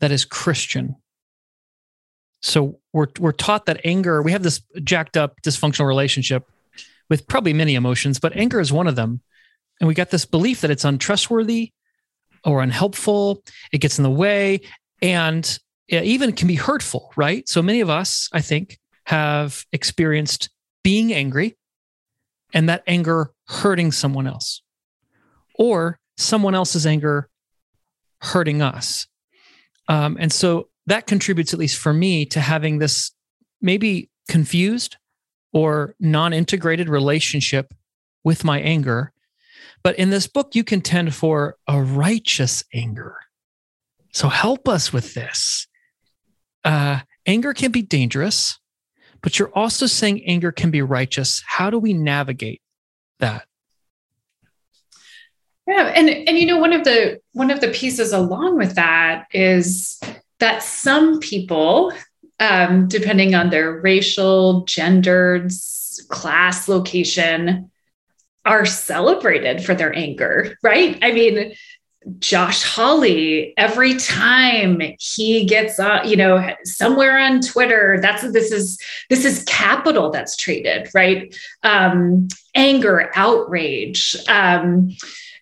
[0.00, 0.96] that is Christian.
[2.40, 6.44] So we're we're taught that anger, we have this jacked up dysfunctional relationship
[7.10, 9.20] with probably many emotions, but anger is one of them.
[9.80, 11.72] And we got this belief that it's untrustworthy
[12.44, 13.42] or unhelpful,
[13.72, 14.60] it gets in the way,
[15.02, 17.46] and it even can be hurtful, right?
[17.48, 20.48] So many of us, I think, have experienced
[20.82, 21.56] being angry
[22.54, 24.62] and that anger hurting someone else
[25.54, 27.28] or someone else's anger
[28.20, 29.06] hurting us.
[29.88, 33.10] Um, and so that contributes, at least for me, to having this
[33.60, 34.96] maybe confused
[35.52, 37.72] or non integrated relationship
[38.24, 39.12] with my anger.
[39.82, 43.16] But in this book, you contend for a righteous anger.
[44.12, 45.66] So help us with this.
[46.64, 48.58] Uh, anger can be dangerous,
[49.22, 51.42] but you're also saying anger can be righteous.
[51.46, 52.60] How do we navigate
[53.20, 53.46] that?
[55.66, 59.26] Yeah, and and you know one of the one of the pieces along with that
[59.32, 60.00] is
[60.40, 61.92] that some people,
[62.40, 65.52] um, depending on their racial, gendered,
[66.08, 67.70] class, location,
[68.44, 70.98] are celebrated for their anger, right?
[71.02, 71.54] I mean,
[72.18, 78.78] Josh Hawley, every time he gets on, you know, somewhere on Twitter, that's this is
[79.10, 81.36] this is capital that's traded, right?
[81.62, 84.16] Um, anger, outrage.
[84.28, 84.96] Um,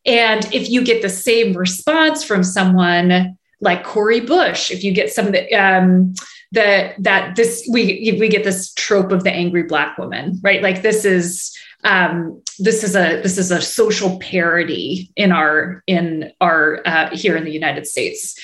[0.05, 5.13] and if you get the same response from someone like Cori Bush, if you get
[5.13, 6.15] some of the um,
[6.53, 10.63] the that this we we get this trope of the angry black woman, right?
[10.63, 16.33] Like this is um, this is a this is a social parody in our in
[16.41, 18.35] our uh, here in the United States.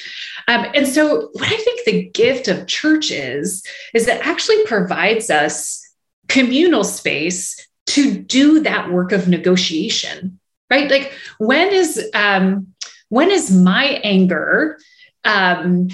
[0.48, 3.64] Um, and so, what I think the gift of church is
[3.94, 5.80] is it actually provides us
[6.28, 10.38] communal space to do that work of negotiation,
[10.70, 10.90] right?
[10.90, 12.68] Like when is um,
[13.08, 14.78] when is my anger
[15.24, 15.88] um,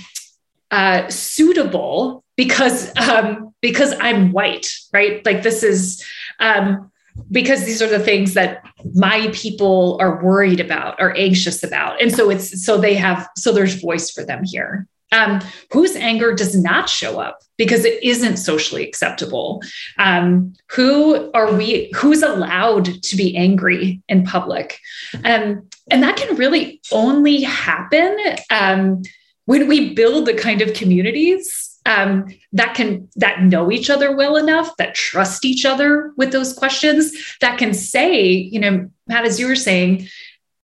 [0.70, 5.24] uh, suitable because um, because I'm white, right?
[5.26, 6.04] Like this is
[6.38, 6.90] um,
[7.30, 12.00] because these are the things that my people are worried about are anxious about.
[12.00, 14.86] And so it's so they have so there's voice for them here.
[15.12, 15.40] Um,
[15.72, 19.60] whose anger does not show up because it isn't socially acceptable?
[19.98, 24.78] Um, who are we who's allowed to be angry in public?
[25.24, 28.16] Um, and that can really only happen
[28.50, 29.02] um,
[29.50, 34.36] when we build the kind of communities um, that can that know each other well
[34.36, 39.40] enough that trust each other with those questions that can say you know matt as
[39.40, 40.06] you were saying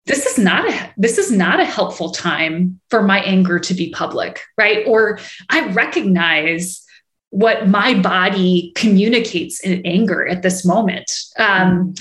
[0.06, 3.90] this is not a this is not a helpful time for my anger to be
[3.90, 4.86] public right?
[4.86, 5.18] Or
[5.50, 6.86] i recognize
[7.30, 11.12] what my body communicates in anger at this moment.
[11.38, 11.94] Um,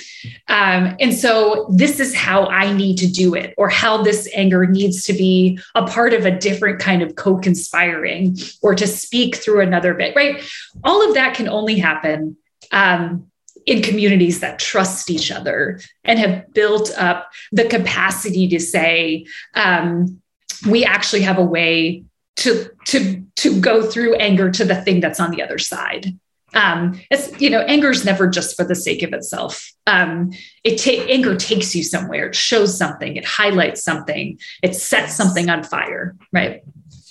[0.49, 4.67] um, and so this is how I need to do it, or how this anger
[4.67, 9.37] needs to be a part of a different kind of co conspiring or to speak
[9.37, 10.43] through another bit, right?
[10.85, 12.37] All of that can only happen.
[12.73, 13.31] Um,
[13.67, 20.23] in communities that trust each other and have built up the capacity to say, um,
[20.71, 22.05] we actually have a way
[22.37, 26.19] to to to go through anger to the thing that's on the other side.
[26.55, 29.73] Um it's you know anger is never just for the sake of itself.
[29.87, 30.33] Um
[30.65, 32.29] it anger takes you somewhere.
[32.29, 33.17] It shows something.
[33.17, 34.39] It highlights something.
[34.63, 36.63] It sets something on fire right?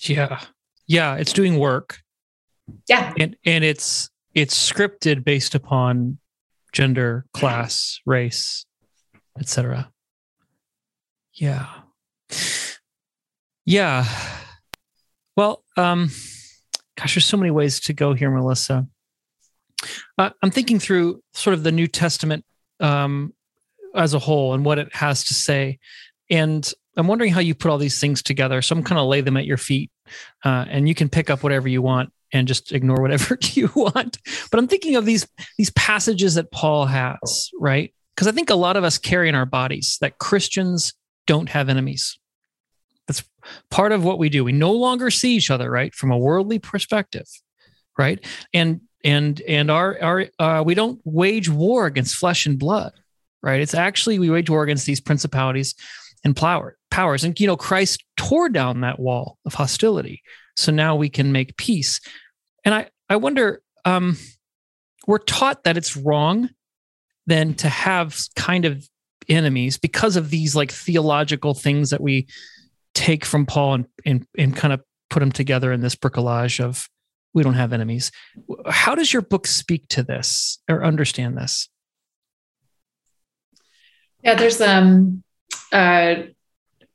[0.01, 0.41] Yeah.
[0.88, 1.99] Yeah it's doing work.
[2.88, 3.13] Yeah.
[3.19, 6.19] And and it's it's scripted based upon
[6.71, 8.65] gender class race
[9.39, 9.89] etc
[11.35, 11.67] yeah.
[13.65, 14.05] Yeah
[15.36, 16.10] well, um,
[16.98, 18.88] gosh, there's so many ways to go here, Melissa.
[20.17, 22.45] Uh, I'm thinking through sort of the New Testament
[22.80, 23.34] um,
[23.93, 25.80] as a whole and what it has to say.
[26.30, 28.62] And I'm wondering how you put all these things together.
[28.62, 29.91] So I'm kind of lay them at your feet,
[30.43, 34.17] uh, and you can pick up whatever you want and just ignore whatever you want.
[34.50, 37.93] But I'm thinking of these these passages that Paul has, right?
[38.15, 40.93] Because I think a lot of us carry in our bodies that Christians
[41.28, 42.17] don't have enemies.
[43.08, 43.24] That's
[43.70, 44.44] part of what we do.
[44.44, 47.28] We no longer see each other, right, from a worldly perspective,
[47.98, 48.24] right?
[48.54, 52.94] And and and our our uh, we don't wage war against flesh and blood,
[53.44, 53.62] right?
[53.62, 55.76] It's actually we wage war against these principalities
[56.24, 57.24] and power powers.
[57.24, 60.24] And you know, Christ tore down that wall of hostility,
[60.56, 62.02] so now we can make peace.
[62.63, 64.18] And I I wonder, um,
[65.06, 66.50] we're taught that it's wrong
[67.28, 68.88] then to have kind of
[69.30, 72.28] enemies because of these like theological things that we
[72.95, 74.81] take from Paul and, and, and kind of
[75.12, 76.89] put them together in this bricolage of
[77.34, 78.12] we don't have enemies.
[78.67, 81.69] How does your book speak to this or understand this?
[84.23, 85.23] Yeah, there's um
[85.71, 86.34] a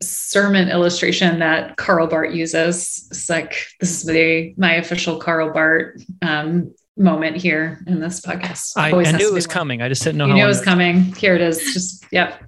[0.02, 3.06] sermon illustration that Karl Barth uses.
[3.10, 8.74] It's like this is the my official Karl Barth um, moment here in this podcast.
[8.76, 9.80] I, I knew it was coming.
[9.80, 10.26] I just didn't know.
[10.26, 11.14] You knew it was coming.
[11.14, 11.58] Here it is.
[11.72, 12.42] Just yep.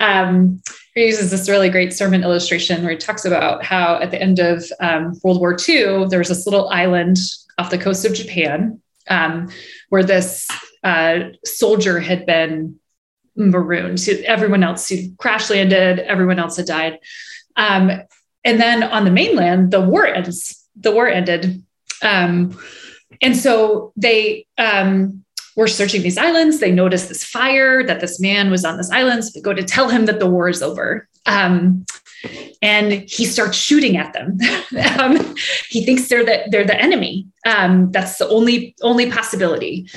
[0.00, 0.60] Um,
[0.94, 4.40] he uses this really great sermon illustration where he talks about how at the end
[4.40, 7.16] of um, World War II, there was this little island
[7.58, 9.48] off the coast of Japan um,
[9.88, 10.48] where this
[10.82, 12.78] uh, soldier had been
[13.36, 14.00] marooned.
[14.00, 16.98] So everyone else who crash landed, everyone else had died.
[17.56, 17.90] Um,
[18.44, 20.58] and then on the mainland, the war ends.
[20.76, 21.62] The war ended.
[22.02, 22.58] Um,
[23.22, 25.24] and so they um,
[25.56, 26.60] were searching these islands.
[26.60, 29.24] They noticed this fire that this man was on this island.
[29.24, 31.08] So they go to tell him that the war is over.
[31.26, 31.84] Um,
[32.60, 34.38] and he starts shooting at them.
[34.98, 35.34] um,
[35.68, 37.26] he thinks they're the, they're the enemy.
[37.46, 39.88] Um, that's the only only possibility.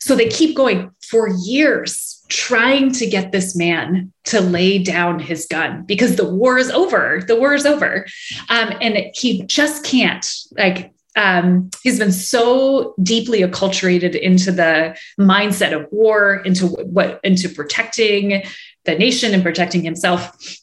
[0.00, 5.46] So they keep going for years, trying to get this man to lay down his
[5.46, 7.22] gun because the war is over.
[7.26, 8.06] The war is over,
[8.48, 10.28] um, and he just can't.
[10.56, 17.48] Like um, he's been so deeply acculturated into the mindset of war, into what, into
[17.48, 18.42] protecting
[18.84, 20.58] the nation and protecting himself.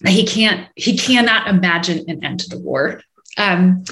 [0.00, 3.00] That he can't, he cannot imagine an end to the war.
[3.38, 3.84] Um,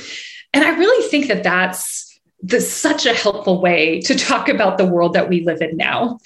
[0.53, 4.87] and I really think that that's the, such a helpful way to talk about the
[4.87, 6.19] world that we live in now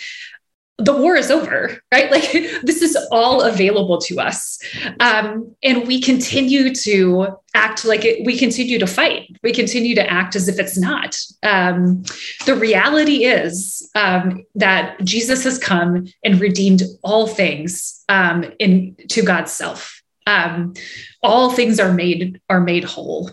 [0.78, 2.10] the war is over, right?
[2.10, 2.30] Like
[2.62, 4.58] this is all available to us.
[5.00, 9.34] Um, and we continue to act like it, we continue to fight.
[9.42, 11.16] We continue to act as if it's not.
[11.42, 12.02] Um,
[12.44, 19.22] the reality is um, that Jesus has come and redeemed all things um, in to
[19.22, 20.02] God's self.
[20.26, 20.74] Um,
[21.22, 23.30] all things are made are made whole.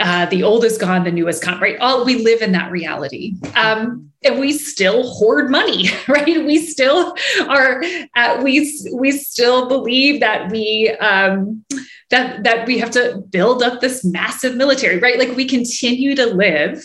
[0.00, 1.78] Uh, the old is gone, the new has come, right?
[1.78, 3.34] All we live in that reality.
[3.54, 6.44] Um, and we still hoard money, right?
[6.44, 7.14] We still
[7.48, 7.82] are,
[8.16, 11.64] uh, we, we still believe that we, um,
[12.10, 15.18] that, that we have to build up this massive military, right?
[15.18, 16.84] Like we continue to live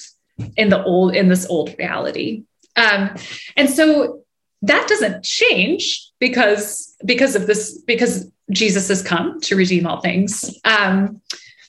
[0.58, 2.44] in the old, in this old reality.
[2.76, 3.16] Um,
[3.56, 4.22] and so
[4.62, 10.58] that doesn't change because, because of this, because Jesus has come to redeem all things.
[10.64, 11.22] Um,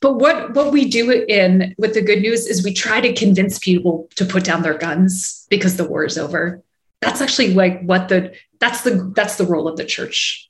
[0.07, 3.59] but what what we do in with the good news is we try to convince
[3.59, 6.63] people to put down their guns because the war is over.
[7.01, 10.49] That's actually like what the that's the that's the role of the church.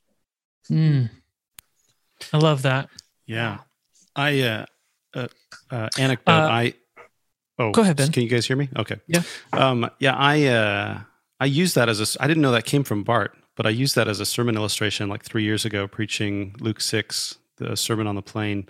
[0.69, 1.09] Mm.
[2.31, 2.89] I love that.
[3.25, 3.61] Yeah,
[4.15, 4.65] I uh,
[5.15, 5.27] uh,
[5.71, 6.31] uh anecdote.
[6.31, 6.73] Uh, I
[7.57, 8.11] oh, go ahead, Ben.
[8.11, 8.69] Can you guys hear me?
[8.77, 8.97] Okay.
[9.07, 9.23] Yeah.
[9.53, 9.89] Um.
[9.97, 10.15] Yeah.
[10.15, 10.99] I uh.
[11.39, 12.23] I use that as a.
[12.23, 15.09] I didn't know that came from Barth, but I used that as a sermon illustration
[15.09, 18.69] like three years ago, preaching Luke six, the Sermon on the Plain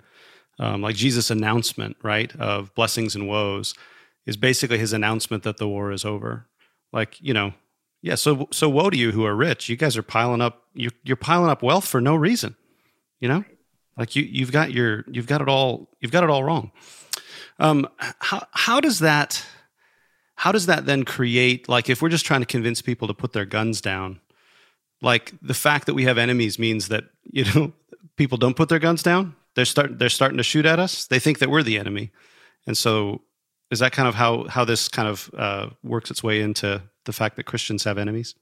[0.58, 3.74] um, like Jesus' announcement, right, of blessings and woes,
[4.26, 6.46] is basically his announcement that the war is over.
[6.92, 7.54] Like, you know,
[8.02, 8.16] yeah.
[8.16, 9.68] So, so woe to you who are rich.
[9.68, 10.64] You guys are piling up.
[10.74, 12.56] You, you're piling up wealth for no reason.
[13.20, 13.44] You know,
[13.96, 15.88] like you, you've got your, you've got it all.
[16.00, 16.72] You've got it all wrong.
[17.58, 19.44] Um, how how does that,
[20.36, 21.68] how does that then create?
[21.68, 24.20] Like, if we're just trying to convince people to put their guns down,
[25.02, 27.72] like the fact that we have enemies means that you know
[28.16, 31.08] people don't put their guns down they're start they're starting to shoot at us.
[31.08, 32.12] They think that we're the enemy,
[32.64, 33.22] and so
[33.72, 37.12] is that kind of how how this kind of uh, works its way into the
[37.12, 38.36] fact that Christians have enemies?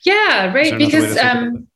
[0.00, 0.78] Yeah, right.
[0.78, 1.68] Because um,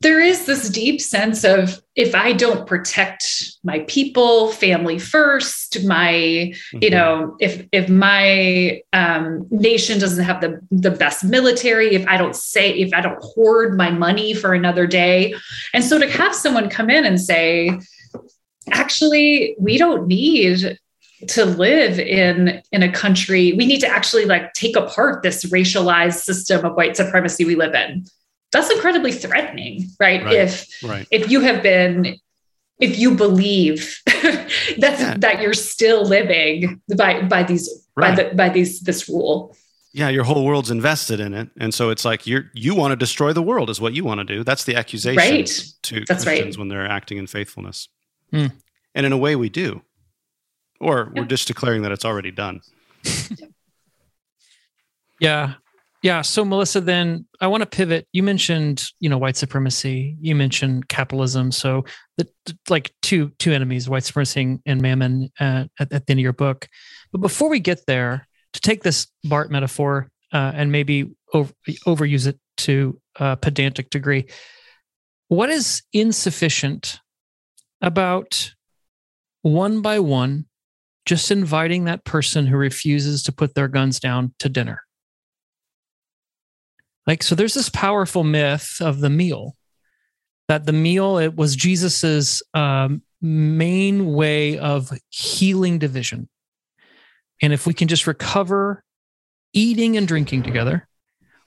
[0.00, 6.12] there is this deep sense of if I don't protect my people, family first, my,
[6.12, 6.78] mm-hmm.
[6.80, 12.16] you know, if if my um, nation doesn't have the the best military, if I
[12.16, 15.34] don't say, if I don't hoard my money for another day,
[15.74, 17.76] and so to have someone come in and say,
[18.70, 20.78] actually, we don't need
[21.26, 26.20] to live in in a country we need to actually like take apart this racialized
[26.20, 28.04] system of white supremacy we live in
[28.52, 30.24] that's incredibly threatening, right?
[30.24, 30.34] right.
[30.34, 31.06] If right.
[31.10, 32.18] if you have been
[32.78, 35.14] if you believe that yeah.
[35.18, 38.16] that you're still living by by these right.
[38.16, 39.56] by the by these this rule.
[39.92, 42.96] Yeah, your whole world's invested in it, and so it's like you're you want to
[42.96, 44.44] destroy the world is what you want to do.
[44.44, 45.64] That's the accusation right.
[45.82, 46.58] to That's Christians right.
[46.58, 47.88] when they're acting in faithfulness,
[48.30, 48.46] hmm.
[48.94, 49.82] and in a way we do,
[50.80, 51.22] or yeah.
[51.22, 52.60] we're just declaring that it's already done.
[55.20, 55.54] yeah,
[56.02, 56.22] yeah.
[56.22, 58.06] So Melissa, then I want to pivot.
[58.12, 60.16] You mentioned, you know, white supremacy.
[60.20, 61.50] You mentioned capitalism.
[61.50, 61.84] So
[62.16, 62.28] the
[62.68, 66.32] like two two enemies, white supremacy and mammon, uh, at, at, the end of your
[66.32, 66.68] book.
[67.10, 71.52] But before we get there, to take this Barth metaphor uh, and maybe over,
[71.86, 74.26] overuse it to a pedantic degree,
[75.28, 77.00] what is insufficient
[77.80, 78.54] about
[79.42, 80.46] one by one
[81.06, 84.82] just inviting that person who refuses to put their guns down to dinner?
[87.08, 89.56] Like, so there's this powerful myth of the meal
[90.48, 96.28] that the meal, it was Jesus's um, main way of healing division.
[97.40, 98.84] And if we can just recover
[99.54, 100.86] eating and drinking together,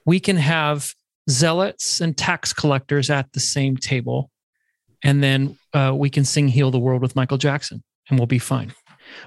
[0.03, 0.93] we can have
[1.29, 4.31] zealots and tax collectors at the same table.
[5.03, 8.39] And then uh, we can sing Heal the World with Michael Jackson and we'll be
[8.39, 8.73] fine.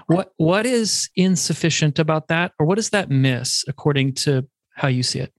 [0.07, 5.03] What what is insufficient about that, or what does that miss according to how you
[5.03, 5.31] see it?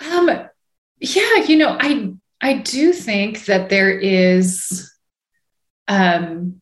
[0.00, 0.48] Um,
[1.02, 4.90] yeah, you know, I I do think that there is
[5.88, 6.60] um,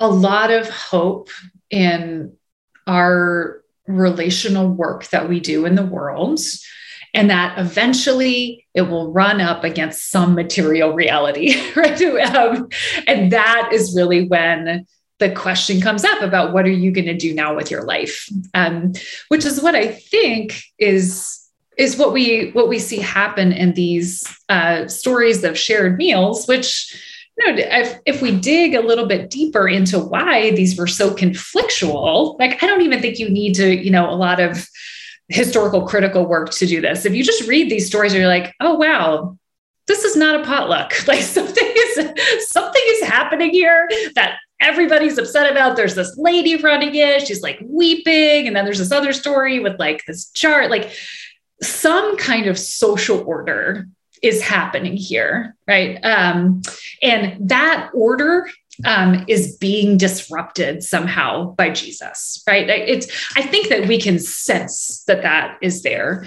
[0.00, 1.28] a lot of hope
[1.70, 2.36] in
[2.86, 6.40] our relational work that we do in the world
[7.12, 12.00] and that eventually it will run up against some material reality right?
[12.34, 12.68] Um,
[13.06, 14.86] and that is really when
[15.18, 18.28] the question comes up about what are you going to do now with your life?
[18.54, 18.92] Um,
[19.28, 21.43] which is what i think is
[21.76, 26.94] is what we what we see happen in these uh, stories of shared meals which
[27.38, 31.10] you know if, if we dig a little bit deeper into why these were so
[31.14, 34.66] conflictual like i don't even think you need to you know a lot of
[35.28, 38.74] historical critical work to do this if you just read these stories you're like oh
[38.74, 39.36] wow
[39.86, 45.50] this is not a potluck like something is something is happening here that everybody's upset
[45.50, 45.76] about.
[45.76, 47.26] There's this lady running it.
[47.26, 48.46] She's like weeping.
[48.46, 50.92] And then there's this other story with like this chart, like
[51.62, 53.86] some kind of social order
[54.22, 55.54] is happening here.
[55.68, 56.02] Right.
[56.04, 56.62] Um,
[57.02, 58.48] and that order
[58.84, 62.68] um, is being disrupted somehow by Jesus, right?
[62.68, 66.24] It's, I think that we can sense that that is there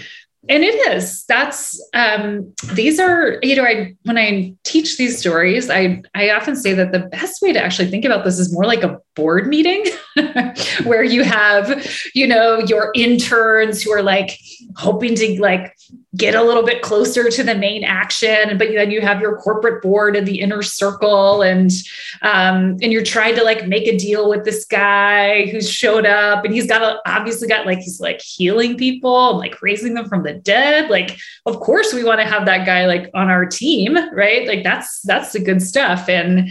[0.50, 5.70] and it is that's um, these are you know i when i teach these stories
[5.70, 8.66] i i often say that the best way to actually think about this is more
[8.66, 9.84] like a board meeting
[10.84, 14.40] where you have you know your interns who are like
[14.78, 15.76] hoping to like
[16.16, 19.82] get a little bit closer to the main action but then you have your corporate
[19.82, 21.72] board in the inner circle and
[22.22, 26.46] um, and you're trying to like make a deal with this guy who's showed up
[26.46, 30.08] and he's got a, obviously got like he's like healing people and like raising them
[30.08, 30.90] from the dead.
[30.90, 34.48] Like of course we want to have that guy like on our team right?
[34.48, 36.10] Like that's that's the good stuff.
[36.10, 36.50] And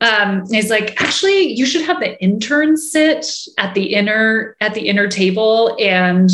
[0.00, 3.26] um, he's like actually you should have the interns sit
[3.58, 6.30] at the inner at the inner table and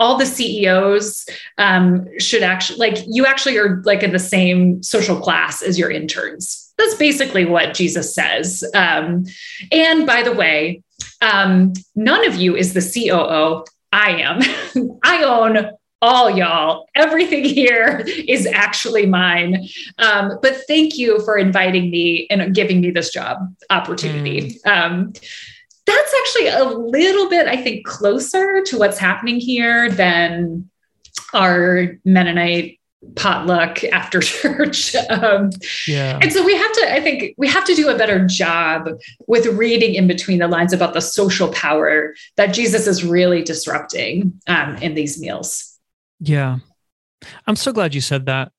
[0.00, 1.26] all the CEOs
[1.58, 5.90] um, should actually like you actually are like in the same social class as your
[5.90, 6.72] interns.
[6.78, 8.62] That's basically what Jesus says.
[8.74, 9.24] Um,
[9.72, 10.82] and by the way,
[11.20, 13.64] um, none of you is the COO.
[13.92, 14.40] I am.
[15.04, 16.88] I own all y'all.
[16.94, 19.68] Everything here is actually mine.
[19.98, 23.38] Um, but thank you for inviting me and giving me this job
[23.70, 24.60] opportunity.
[24.64, 24.66] Mm.
[24.66, 25.12] Um,
[25.86, 30.68] that's actually a little bit, I think, closer to what's happening here than
[31.32, 32.78] our Mennonite
[33.14, 34.94] potluck after church.
[34.94, 35.50] Um,
[35.86, 36.18] yeah.
[36.20, 38.88] And so we have to, I think, we have to do a better job
[39.26, 44.40] with reading in between the lines about the social power that Jesus is really disrupting
[44.46, 45.67] um, in these meals.
[46.20, 46.58] Yeah.
[47.46, 48.52] I'm so glad you said that.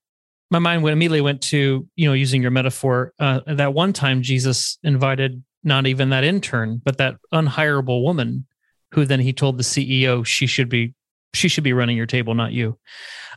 [0.52, 4.22] My mind went immediately went to, you know, using your metaphor, uh, that one time
[4.22, 8.48] Jesus invited not even that intern, but that unhireable woman
[8.94, 10.94] who then he told the CEO she should be
[11.36, 12.80] she should be running your table, not you.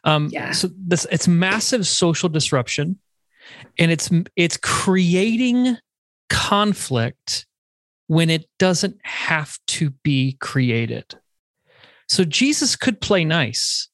[0.05, 0.53] Um, yeah.
[0.53, 2.99] So this it's massive social disruption,
[3.79, 5.77] and it's it's creating
[6.31, 7.47] conflict
[8.07, 11.15] when it doesn't have to be created.
[12.09, 13.89] So Jesus could play nice.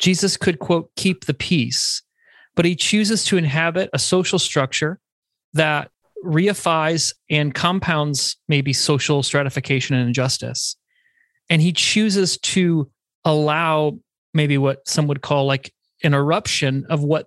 [0.00, 2.02] Jesus could quote keep the peace,
[2.56, 4.98] but he chooses to inhabit a social structure
[5.52, 5.90] that
[6.24, 10.76] reifies and compounds maybe social stratification and injustice.
[11.48, 12.90] And he chooses to
[13.24, 13.98] allow
[14.34, 15.72] maybe what some would call like
[16.02, 17.26] an eruption of what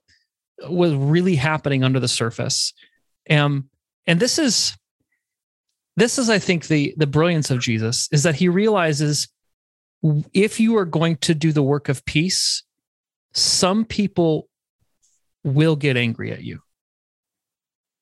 [0.68, 2.74] was really happening under the surface.
[3.30, 3.70] Um,
[4.08, 4.76] and this is
[5.96, 9.28] this is, I think, the the brilliance of Jesus is that he realizes
[10.34, 12.64] if you are going to do the work of peace,
[13.34, 14.48] some people
[15.44, 16.60] will get angry at you.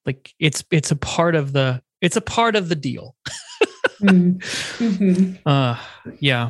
[0.05, 3.15] Like it's it's a part of the it's a part of the deal.
[4.01, 5.33] Mm-hmm.
[5.45, 5.77] uh
[6.19, 6.49] yeah.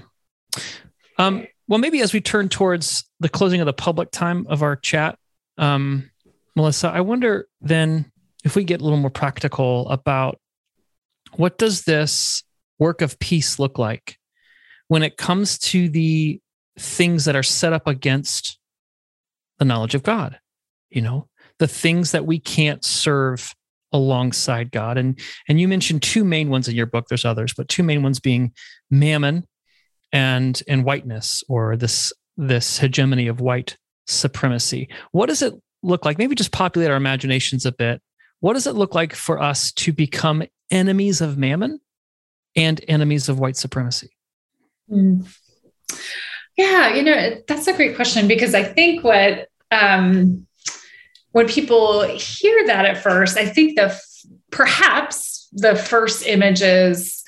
[1.18, 4.76] Um well maybe as we turn towards the closing of the public time of our
[4.76, 5.18] chat
[5.58, 6.10] um
[6.56, 8.12] melissa i wonder then
[8.44, 10.38] if we get a little more practical about
[11.36, 12.44] what does this
[12.78, 14.18] work of peace look like
[14.92, 16.42] when it comes to the
[16.78, 18.60] things that are set up against
[19.58, 20.40] the knowledge of god
[20.90, 21.28] you know
[21.60, 23.54] the things that we can't serve
[23.92, 24.98] alongside God.
[24.98, 27.08] And and you mentioned two main ones in your book.
[27.08, 28.54] There's others, but two main ones being
[28.90, 29.46] mammon
[30.12, 33.78] and and whiteness, or this this hegemony of white
[34.08, 34.90] supremacy.
[35.12, 36.18] What does it look like?
[36.18, 38.02] Maybe just populate our imaginations a bit.
[38.40, 41.80] What does it look like for us to become enemies of mammon
[42.56, 44.10] and enemies of white supremacy?
[44.92, 45.28] Mm.
[46.58, 50.46] Yeah, you know, that's a great question because I think what um,
[51.32, 53.98] when people hear that at first, I think the
[54.52, 57.24] perhaps the first image is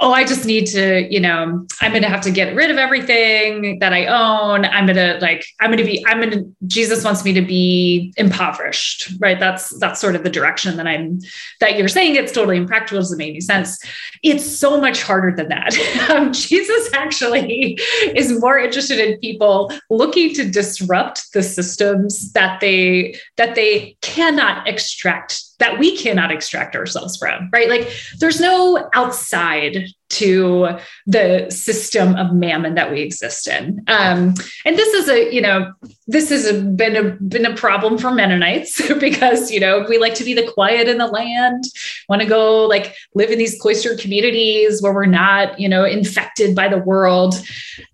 [0.00, 2.78] oh, I just need to, you know, I'm going to have to get rid of
[2.78, 4.64] everything that I own.
[4.64, 7.42] I'm going to like, I'm going to be, I'm going to, Jesus wants me to
[7.42, 9.38] be impoverished, right?
[9.38, 11.20] That's, that's sort of the direction that I'm,
[11.60, 12.98] that you're saying it's totally impractical.
[12.98, 13.78] Doesn't make any sense.
[14.22, 15.74] It's so much harder than that.
[16.04, 17.78] Um, Jesus actually
[18.14, 24.68] is more interested in people looking to disrupt the systems that they, that they cannot
[24.68, 27.70] extract that we cannot extract ourselves from, right?
[27.70, 33.82] Like there's no outside to the system of mammon that we exist in.
[33.88, 34.34] Um,
[34.64, 35.72] and this is a, you know,
[36.06, 40.24] this has been a been a problem for Mennonites because you know we like to
[40.24, 41.64] be the quiet in the land,
[42.08, 46.54] want to go like live in these cloistered communities where we're not, you know, infected
[46.54, 47.34] by the world.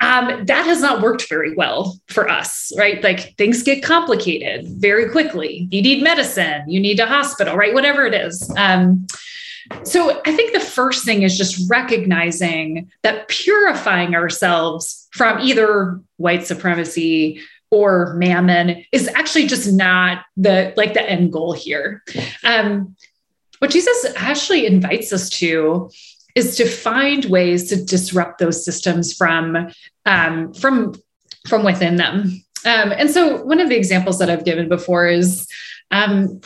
[0.01, 3.03] Um, that has not worked very well for us, right?
[3.03, 5.69] Like things get complicated very quickly.
[5.71, 7.75] You need medicine, you need a hospital, right?
[7.75, 8.53] Whatever it is.
[8.57, 9.07] Um,
[9.85, 16.47] so I think the first thing is just recognizing that purifying ourselves from either white
[16.47, 17.41] supremacy
[17.71, 22.03] or mammon is actually just not the like the end goal here.
[22.45, 22.97] Um,
[23.59, 25.91] what Jesus actually invites us to
[26.35, 29.71] is to find ways to disrupt those systems from
[30.07, 30.95] um, from
[31.47, 32.43] from within them.
[32.67, 35.47] Um, and so one of the examples that I've given before is
[35.91, 36.41] um,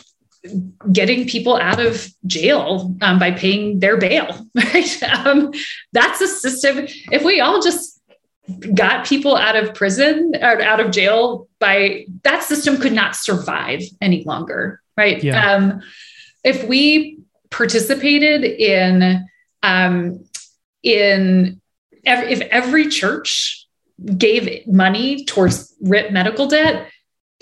[0.92, 4.46] getting people out of jail um, by paying their bail.
[4.54, 5.02] Right?
[5.02, 5.52] Um,
[5.92, 6.86] that's a system.
[7.10, 8.00] If we all just
[8.74, 13.82] got people out of prison or out of jail by that system could not survive
[14.00, 14.80] any longer.
[14.96, 15.22] Right.
[15.22, 15.54] Yeah.
[15.54, 15.80] Um,
[16.44, 17.20] if we
[17.50, 19.26] participated in
[19.62, 20.24] um,
[20.82, 21.60] in
[22.04, 23.66] ev- if every church
[24.18, 26.90] gave money towards RIP medical debt,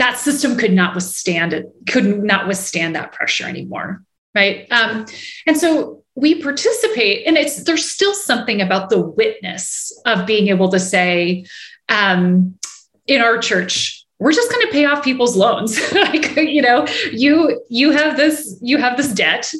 [0.03, 4.03] that system could not withstand it, could not withstand that pressure anymore.
[4.35, 4.67] Right.
[4.73, 5.07] Um,
[5.47, 10.71] and so we participate, and it's there's still something about the witness of being able
[10.71, 11.45] to say,
[11.89, 12.59] um,
[13.07, 15.79] in our church, we're just going to pay off people's loans.
[15.93, 19.53] like, you know, you you have this, you have this debt.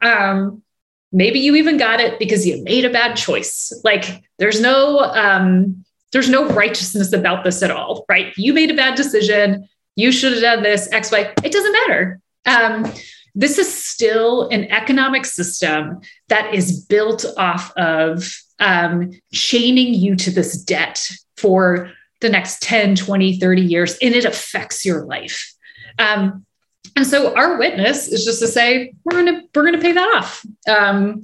[0.00, 0.62] Um,
[1.10, 3.72] maybe you even got it because you made a bad choice.
[3.82, 4.04] Like
[4.38, 8.32] there's no um, there's no righteousness about this at all, right?
[8.36, 9.68] You made a bad decision
[9.98, 11.34] you should have done this, X, Y.
[11.42, 12.20] It doesn't matter.
[12.46, 12.92] Um,
[13.34, 20.30] this is still an economic system that is built off of um, chaining you to
[20.30, 21.90] this debt for
[22.20, 25.52] the next 10, 20, 30 years, and it affects your life.
[25.98, 26.46] Um,
[26.94, 30.46] and so our witness is just to say, we're gonna, we're gonna pay that off.
[30.68, 31.22] Um,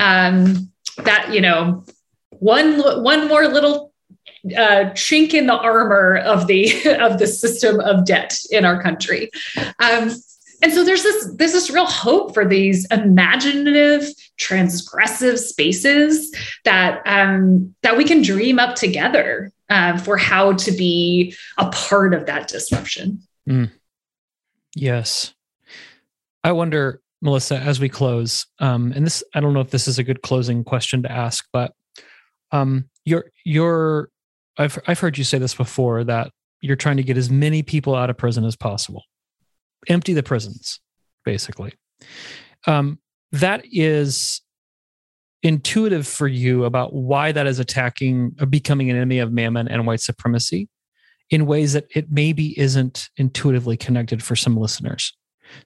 [0.00, 0.72] um,
[1.04, 1.84] that, you know,
[2.30, 3.93] one, one more little
[4.56, 9.30] uh, chink in the armor of the of the system of debt in our country.
[9.80, 10.10] Um,
[10.64, 14.08] and so there's this there's this real hope for these imaginative
[14.40, 16.34] transgressive spaces
[16.64, 22.14] that um, that we can dream up together uh, for how to be a part
[22.14, 23.70] of that disruption mm.
[24.74, 25.34] yes
[26.42, 29.98] i wonder melissa as we close um, and this i don't know if this is
[29.98, 31.72] a good closing question to ask but
[32.52, 34.08] um, your your
[34.56, 36.30] I've I've heard you say this before that
[36.60, 39.02] you're trying to get as many people out of prison as possible,
[39.88, 40.80] empty the prisons,
[41.24, 41.74] basically.
[42.66, 42.98] Um,
[43.32, 44.40] that is
[45.42, 49.68] intuitive for you about why that is attacking or uh, becoming an enemy of mammon
[49.68, 50.68] and white supremacy
[51.30, 55.12] in ways that it maybe isn't intuitively connected for some listeners.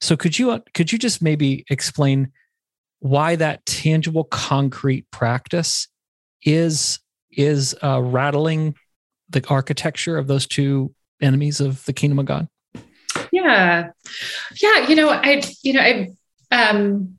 [0.01, 2.33] So could you uh, could you just maybe explain
[3.01, 5.87] why that tangible concrete practice
[6.43, 6.99] is
[7.31, 8.75] is uh, rattling
[9.31, 12.49] the architecture of those two enemies of the kingdom of God?
[13.33, 13.91] Yeah,
[14.61, 14.89] yeah.
[14.89, 16.09] You know, I, you know, I,
[16.51, 17.19] um,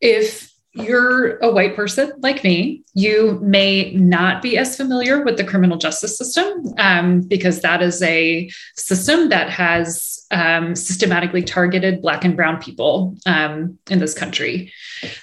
[0.00, 5.44] if you're a white person like me, you may not be as familiar with the
[5.44, 6.46] criminal justice system
[6.78, 13.16] um, because that is a system that has um, systematically targeted Black and Brown people
[13.24, 14.70] um, in this country.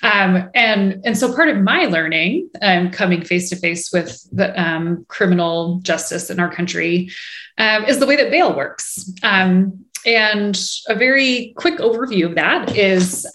[0.02, 4.60] Um, and, and so part of my learning, um, coming face to face with the
[4.62, 7.12] um, criminal justice in our country,
[7.88, 9.12] is the way that bail works.
[10.08, 13.26] and a very quick overview of that is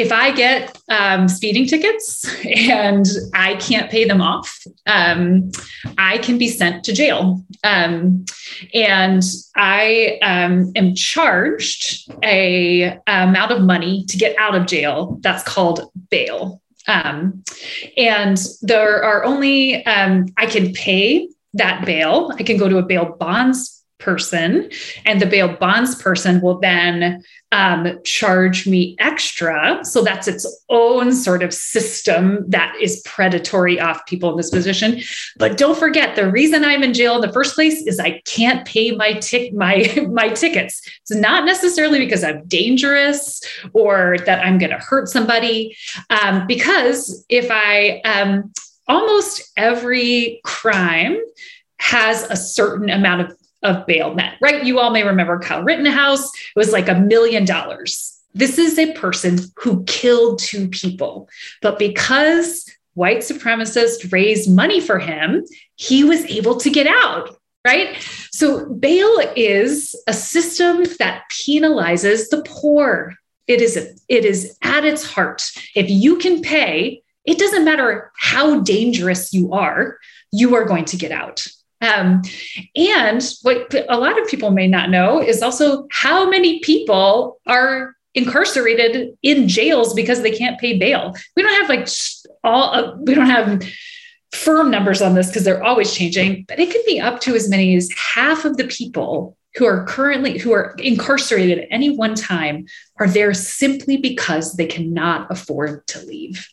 [0.00, 5.50] if I get um, speeding tickets and I can't pay them off, um,
[5.98, 7.44] I can be sent to jail.
[7.62, 8.24] Um,
[8.72, 9.22] and
[9.56, 15.18] I um, am charged a amount of money to get out of jail.
[15.20, 16.62] That's called bail.
[16.88, 17.44] Um,
[17.96, 22.32] and there are only, um, I can pay that bail.
[22.38, 24.70] I can go to a bail bonds person
[25.04, 27.22] and the bail bonds person will then
[27.52, 29.80] um, charge me extra.
[29.84, 35.00] So that's its own sort of system that is predatory off people in this position.
[35.36, 38.66] But don't forget the reason i'm in jail in the first place is i can't
[38.66, 40.80] pay my tick my my tickets.
[41.02, 43.40] It's not necessarily because i'm dangerous
[43.72, 45.76] or that i'm going to hurt somebody
[46.10, 48.52] um, because if i um,
[48.86, 51.16] almost every crime
[51.80, 54.64] has a certain amount of, of bail met, right?
[54.64, 56.24] You all may remember Kyle Rittenhouse.
[56.24, 58.18] It was like a million dollars.
[58.34, 61.28] This is a person who killed two people.
[61.62, 65.44] But because white supremacists raised money for him,
[65.76, 67.36] he was able to get out,
[67.66, 67.96] right?
[68.30, 73.14] So bail is a system that penalizes the poor.
[73.46, 73.76] It is,
[74.08, 75.50] it is at its heart.
[75.74, 79.98] If you can pay, it doesn't matter how dangerous you are,
[80.32, 81.46] you are going to get out.
[81.80, 82.22] Um,
[82.76, 87.94] and what a lot of people may not know is also how many people are
[88.14, 91.14] incarcerated in jails because they can't pay bail.
[91.36, 91.88] We don't have like
[92.44, 93.62] all, uh, we don't have
[94.32, 97.48] firm numbers on this because they're always changing, but it could be up to as
[97.48, 102.14] many as half of the people who are currently who are incarcerated at any one
[102.14, 102.66] time
[102.98, 106.48] are there simply because they cannot afford to leave.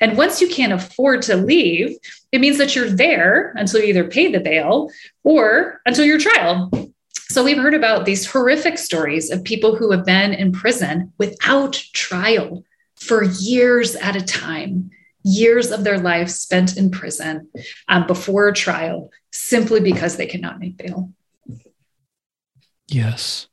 [0.00, 1.96] And once you can't afford to leave,
[2.32, 4.90] it means that you're there until you either pay the bail
[5.24, 6.70] or until your trial.
[7.30, 11.74] So we've heard about these horrific stories of people who have been in prison without
[11.92, 12.64] trial
[12.96, 14.90] for years at a time,
[15.22, 17.48] years of their life spent in prison
[17.88, 21.12] um, before trial simply because they cannot make bail.
[22.88, 23.46] Yes.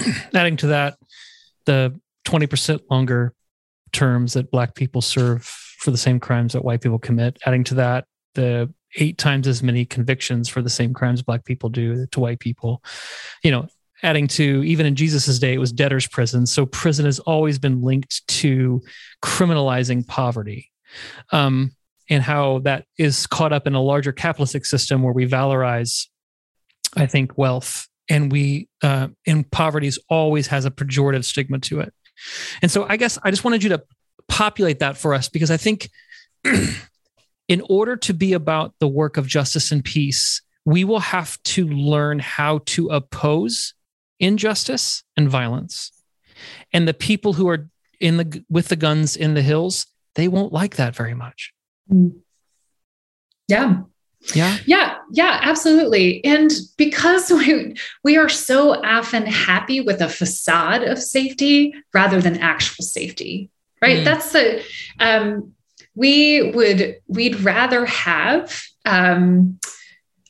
[0.34, 0.98] Adding to that,
[1.66, 3.32] the 20% longer
[3.92, 7.38] terms that black people serve for the same crimes that white people commit.
[7.46, 11.68] Adding to that, the eight times as many convictions for the same crimes black people
[11.68, 12.82] do to white people.
[13.42, 13.68] You know,
[14.02, 16.46] adding to even in Jesus's day, it was debtor's prison.
[16.46, 18.82] So prison has always been linked to
[19.22, 20.70] criminalizing poverty.
[21.32, 21.72] Um,
[22.08, 26.08] and how that is caught up in a larger capitalistic system where we valorize,
[26.96, 31.94] I think, wealth and we uh, in poverty always has a pejorative stigma to it.
[32.62, 33.82] And so I guess I just wanted you to
[34.28, 35.90] populate that for us because I think
[37.48, 41.66] in order to be about the work of justice and peace, we will have to
[41.66, 43.74] learn how to oppose
[44.18, 45.92] injustice and violence.
[46.72, 47.68] And the people who are
[48.00, 51.52] in the with the guns in the hills, they won't like that very much.
[51.92, 52.20] Mm.
[53.48, 53.80] Yeah.
[54.34, 54.58] Yeah.
[54.66, 54.96] Yeah.
[55.12, 56.24] Yeah, absolutely.
[56.24, 62.38] And because we we are so often happy with a facade of safety rather than
[62.38, 63.50] actual safety,
[63.82, 63.98] right?
[63.98, 64.04] Mm.
[64.04, 64.62] That's the
[64.98, 65.52] um
[65.94, 69.58] we would we'd rather have um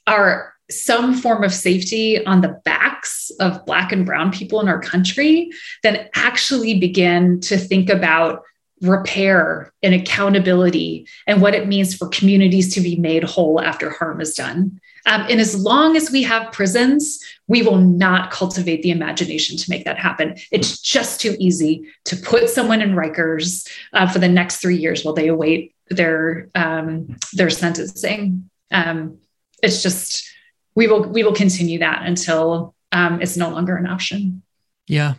[0.06, 4.80] our some form of safety on the backs of black and brown people in our
[4.80, 5.50] country
[5.82, 8.42] than actually begin to think about
[8.80, 14.20] repair and accountability and what it means for communities to be made whole after harm
[14.20, 14.80] is done.
[15.06, 19.70] Um, and as long as we have prisons, we will not cultivate the imagination to
[19.70, 20.36] make that happen.
[20.50, 25.04] It's just too easy to put someone in Rikers uh, for the next three years
[25.04, 28.50] while they await their um, their sentencing.
[28.70, 29.18] Um,
[29.62, 30.28] it's just
[30.74, 34.42] we will we will continue that until um, it's no longer an option.
[34.86, 35.14] Yeah,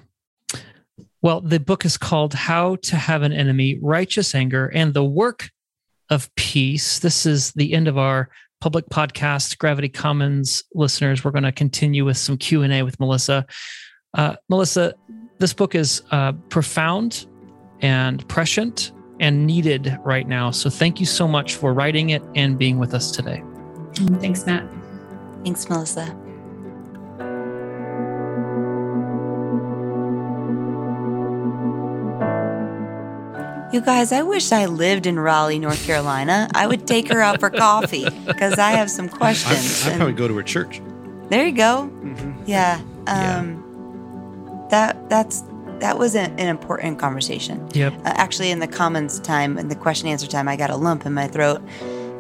[1.22, 5.50] well, the book is called How to Have an Enemy, Righteous Anger, and the Work
[6.10, 7.00] of Peace.
[7.00, 11.24] This is the end of our public podcast, Gravity Commons listeners.
[11.24, 13.46] We're going to continue with some Q&A with Melissa.
[14.16, 14.94] Uh, Melissa,
[15.38, 17.28] this book is uh, profound
[17.82, 20.50] and prescient and needed right now.
[20.50, 23.44] So thank you so much for writing it and being with us today.
[23.94, 24.68] Thanks, Matt.
[25.44, 26.16] Thanks, Melissa.
[33.72, 36.50] You guys, I wish I lived in Raleigh, North Carolina.
[36.54, 39.86] I would take her out for coffee because I have some questions.
[39.86, 40.82] I'd, I'd probably go to her church.
[41.30, 41.90] There you go.
[41.90, 42.44] Mm-hmm.
[42.48, 42.82] Yeah.
[43.08, 43.64] Um,
[44.46, 44.68] yeah.
[44.72, 45.44] That that's
[45.80, 47.66] that was an, an important conversation.
[47.74, 47.94] Yep.
[47.94, 51.06] Uh, actually, in the comments time, and the question answer time, I got a lump
[51.06, 51.62] in my throat.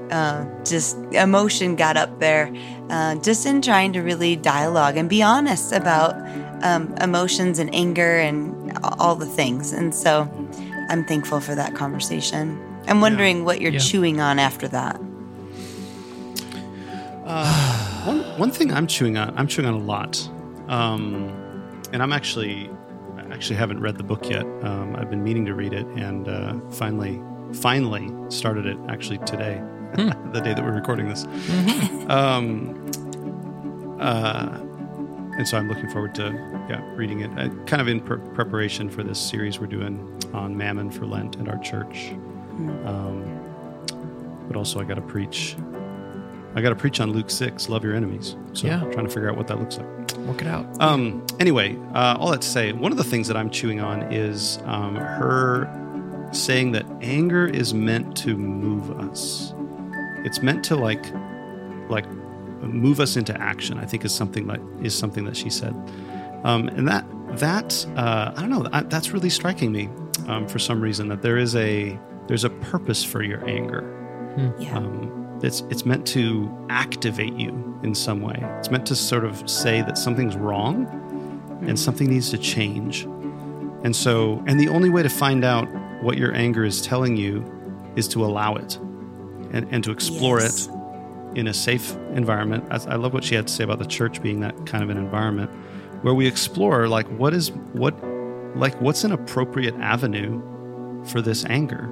[0.10, 2.54] Uh, just emotion got up there,
[2.89, 6.16] uh, just in trying to really dialogue and be honest about
[6.64, 9.72] um, emotions and anger and all the things.
[9.72, 10.30] And so,
[10.92, 12.62] I'm thankful for that conversation.
[12.86, 13.44] I'm wondering yeah.
[13.44, 13.80] what you're yeah.
[13.80, 15.00] chewing on after that.
[17.26, 20.28] Uh, one, one thing I'm chewing on, I'm chewing on a lot.
[20.68, 21.30] Um,
[21.94, 22.70] and I'm actually,
[23.16, 24.44] I actually haven't read the book yet.
[24.64, 27.22] Um, I've been meaning to read it and uh, finally,
[27.54, 29.60] finally started it actually today,
[29.96, 30.10] hmm.
[30.34, 31.24] the day that we're recording this.
[31.26, 32.12] Mm-hmm.
[32.12, 34.60] um, uh,
[35.38, 36.32] and so I'm looking forward to
[36.72, 37.32] yeah reading it.
[37.38, 39.99] Uh, kind of in pre- preparation for this series we're doing
[40.34, 42.11] on Mammon for Lent at our church.
[42.86, 43.26] Um,
[44.47, 45.55] but also, I got to preach.
[46.55, 48.36] I got to preach on Luke six, love your enemies.
[48.53, 48.82] So Yeah.
[48.91, 49.88] trying to figure out what that looks like.
[50.28, 50.65] Work it out.
[50.82, 54.01] Um, anyway, uh, all that to say, one of the things that I'm chewing on
[54.11, 55.69] is um, her
[56.34, 59.53] saying that anger is meant to move us.
[60.26, 61.05] It's meant to like,
[61.89, 62.05] like,
[62.61, 63.78] move us into action.
[63.80, 65.74] I think is something like is something that she said,
[66.44, 67.06] um, and that
[67.39, 68.64] that uh, I don't know.
[68.64, 69.89] That, that's really striking me
[70.28, 71.08] um, for some reason.
[71.08, 73.98] That there is a there's a purpose for your anger.
[74.60, 74.78] Yeah.
[74.78, 78.38] Um, it's it's meant to activate you in some way.
[78.60, 80.88] It's meant to sort of say that something's wrong
[81.68, 83.04] and something needs to change.
[83.84, 85.68] And so, and the only way to find out
[86.04, 87.44] what your anger is telling you
[87.96, 88.76] is to allow it
[89.52, 90.68] and, and to explore Yes.
[90.68, 90.74] it
[91.39, 92.64] in a safe environment.
[92.70, 94.89] I, I love what she had to say about the church being that kind of
[94.92, 95.50] an environment
[96.02, 97.93] where we explore like what is what
[98.56, 100.41] like what's an appropriate avenue
[101.06, 101.88] for this anger?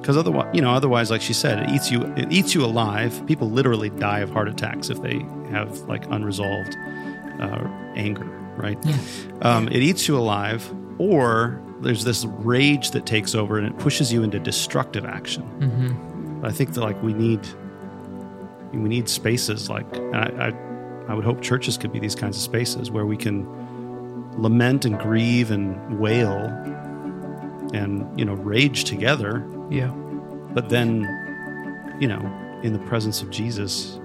[0.00, 3.24] Because otherwise you know otherwise like she said it eats you it eats you alive.
[3.26, 5.20] People literally die of heart attacks if they
[5.50, 6.76] have like unresolved
[7.40, 7.66] uh,
[7.96, 8.78] anger right?
[9.42, 14.12] Um, it eats you alive or there's this rage that takes over and it pushes
[14.12, 15.42] you into destructive action.
[15.60, 16.44] Mm-hmm.
[16.44, 17.40] i think that like we need
[18.72, 20.69] we need spaces like and I, I
[21.10, 23.46] i would hope churches could be these kinds of spaces where we can
[24.40, 26.36] lament and grieve and wail
[27.74, 29.88] and you know rage together Yeah.
[30.54, 31.02] but then
[32.00, 32.20] you know
[32.62, 33.98] in the presence of jesus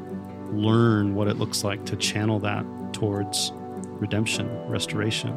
[0.51, 3.51] learn what it looks like to channel that towards
[3.99, 5.36] redemption restoration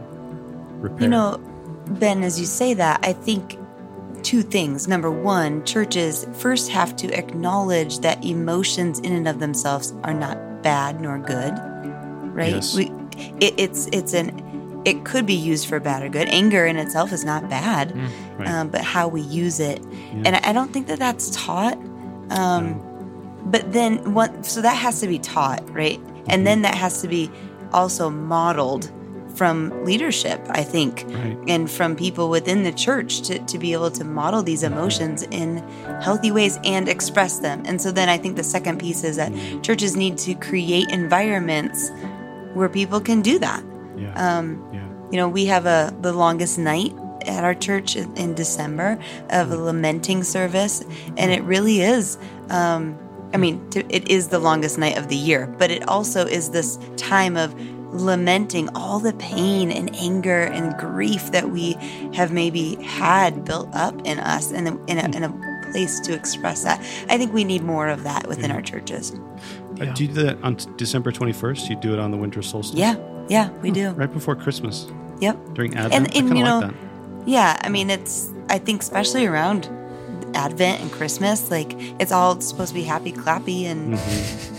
[0.81, 1.39] repair You know,
[1.89, 3.59] Ben, as you say that, I think
[4.23, 4.87] two things.
[4.87, 10.37] Number one, churches first have to acknowledge that emotions in and of themselves are not
[10.63, 11.55] bad nor good,
[12.35, 12.55] right?
[12.55, 12.75] Yes.
[12.77, 12.91] We,
[13.41, 16.29] it, it's it's an it could be used for bad or good.
[16.29, 18.49] Anger in itself is not bad, Mm, right.
[18.49, 19.81] um, but how we use it,
[20.25, 21.77] and I I don't think that that's taught.
[22.31, 22.81] Um,
[23.47, 24.45] but then what?
[24.47, 26.01] So that has to be taught, right?
[26.29, 27.31] And then that has to be
[27.73, 28.91] also modeled
[29.39, 31.39] from leadership, I think, Right.
[31.55, 35.49] and from people within the church to, to be able to model these emotions in
[36.07, 37.63] healthy ways and express them.
[37.69, 39.33] And so then I think the second piece is that
[39.63, 41.91] churches need to create environments
[42.55, 43.63] where people can do that.
[43.97, 44.81] yeah Um, yeah
[45.11, 46.93] you know, we have a the longest night
[47.27, 48.99] at our church in December
[49.31, 50.75] of a lamenting service,
[51.17, 52.19] and it really is.
[52.51, 52.83] Um,
[53.35, 53.55] I mean,
[53.99, 57.55] it is the longest night of the year, but it also is this time of
[57.91, 61.73] lamenting all the pain and anger and grief that we
[62.15, 66.65] have maybe had built up in us, and in a, in a place to express
[66.65, 66.81] that.
[67.09, 69.13] I think we need more of that within our churches.
[69.81, 72.43] Uh, do you do that on t- december 21st you do it on the winter
[72.43, 72.79] solstice.
[72.79, 72.97] Yeah,
[73.29, 73.91] yeah, we do.
[73.91, 74.91] right before christmas.
[75.21, 75.55] Yep.
[75.55, 75.95] during advent.
[75.95, 77.29] And, i and kind you of know, like that.
[77.29, 79.69] yeah, I mean, it's, I think, especially around
[80.35, 83.95] Advent and Christmas, like it's all supposed to be happy, clappy, and,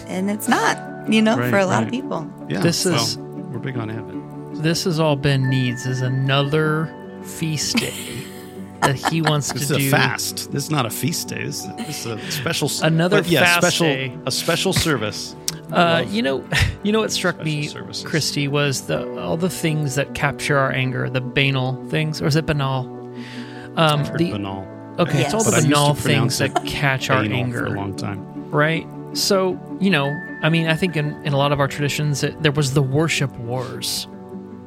[0.09, 0.77] and it's not,
[1.12, 2.30] you know, Right, for a lot of people.
[2.49, 6.93] yeah This well, is- we're big on advent This is all Ben needs is another
[7.24, 7.93] feast day
[8.82, 9.88] that he wants This to is do.
[9.88, 10.51] a fast.
[10.51, 11.43] This is not a feast day.
[11.45, 12.70] This, this is a special.
[12.84, 14.18] Another but yeah, fast special, day.
[14.26, 15.36] A special service.
[15.72, 16.43] Uh, you know,
[16.84, 18.03] you know what struck me, services.
[18.03, 22.36] Christy, was the all the things that capture our anger, the banal things, or is
[22.36, 22.86] it banal?
[22.88, 24.66] Um, I've heard the banal.
[24.99, 27.60] okay, it's all the But I used to banal things that catch our anger.
[27.60, 28.49] for a long time.
[28.49, 28.88] right?
[29.14, 30.07] So, you know,
[30.41, 32.81] I mean, I think in, in a lot of our traditions, it, there was the
[32.81, 34.07] worship wars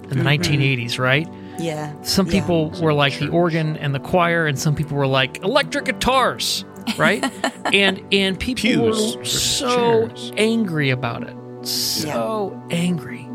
[0.04, 0.26] in the mm-hmm.
[0.26, 1.28] 1980s, right?
[1.58, 1.94] Yeah.
[2.02, 2.40] Some Yeah.
[2.40, 6.64] people were like the organ and the choir, and some people were like electric guitars,
[6.98, 7.24] right?
[7.72, 10.32] and and people Pews were so chairs.
[10.36, 11.34] angry about it,
[11.66, 13.28] so angry.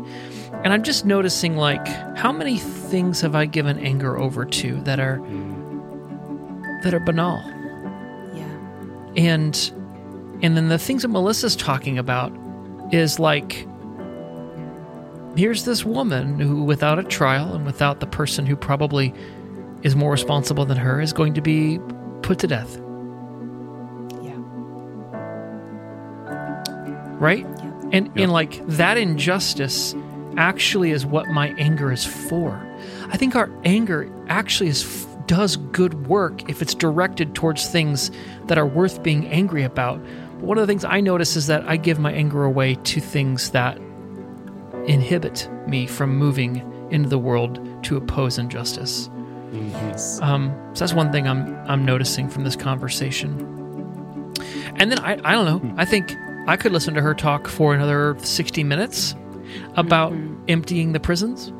[0.64, 1.86] And I'm just noticing, like,
[2.16, 5.18] how many things have I given anger over to that are
[6.82, 7.40] that are banal?
[8.34, 8.48] Yeah.
[9.16, 9.72] and
[10.42, 12.32] and then the things that melissa's talking about
[12.92, 13.66] is like
[15.36, 19.12] here's this woman who without a trial and without the person who probably
[19.82, 21.78] is more responsible than her is going to be
[22.22, 22.76] put to death
[24.22, 24.34] Yeah.
[27.18, 27.72] right Yeah.
[27.92, 29.94] and and like that injustice
[30.36, 32.64] actually is what my anger is for
[33.10, 38.10] i think our anger actually is does good work if it's directed towards things
[38.46, 40.00] that are worth being angry about
[40.38, 43.00] but one of the things i notice is that i give my anger away to
[43.00, 43.78] things that
[44.86, 49.10] inhibit me from moving into the world to oppose injustice
[49.52, 50.20] Yes.
[50.22, 53.30] um, so that's one thing I'm I'm noticing from this conversation.
[54.76, 55.74] And then I I don't know.
[55.78, 56.14] I think
[56.46, 59.14] I could listen to her talk for another 60 minutes
[59.76, 60.12] about
[60.48, 61.50] emptying the prisons,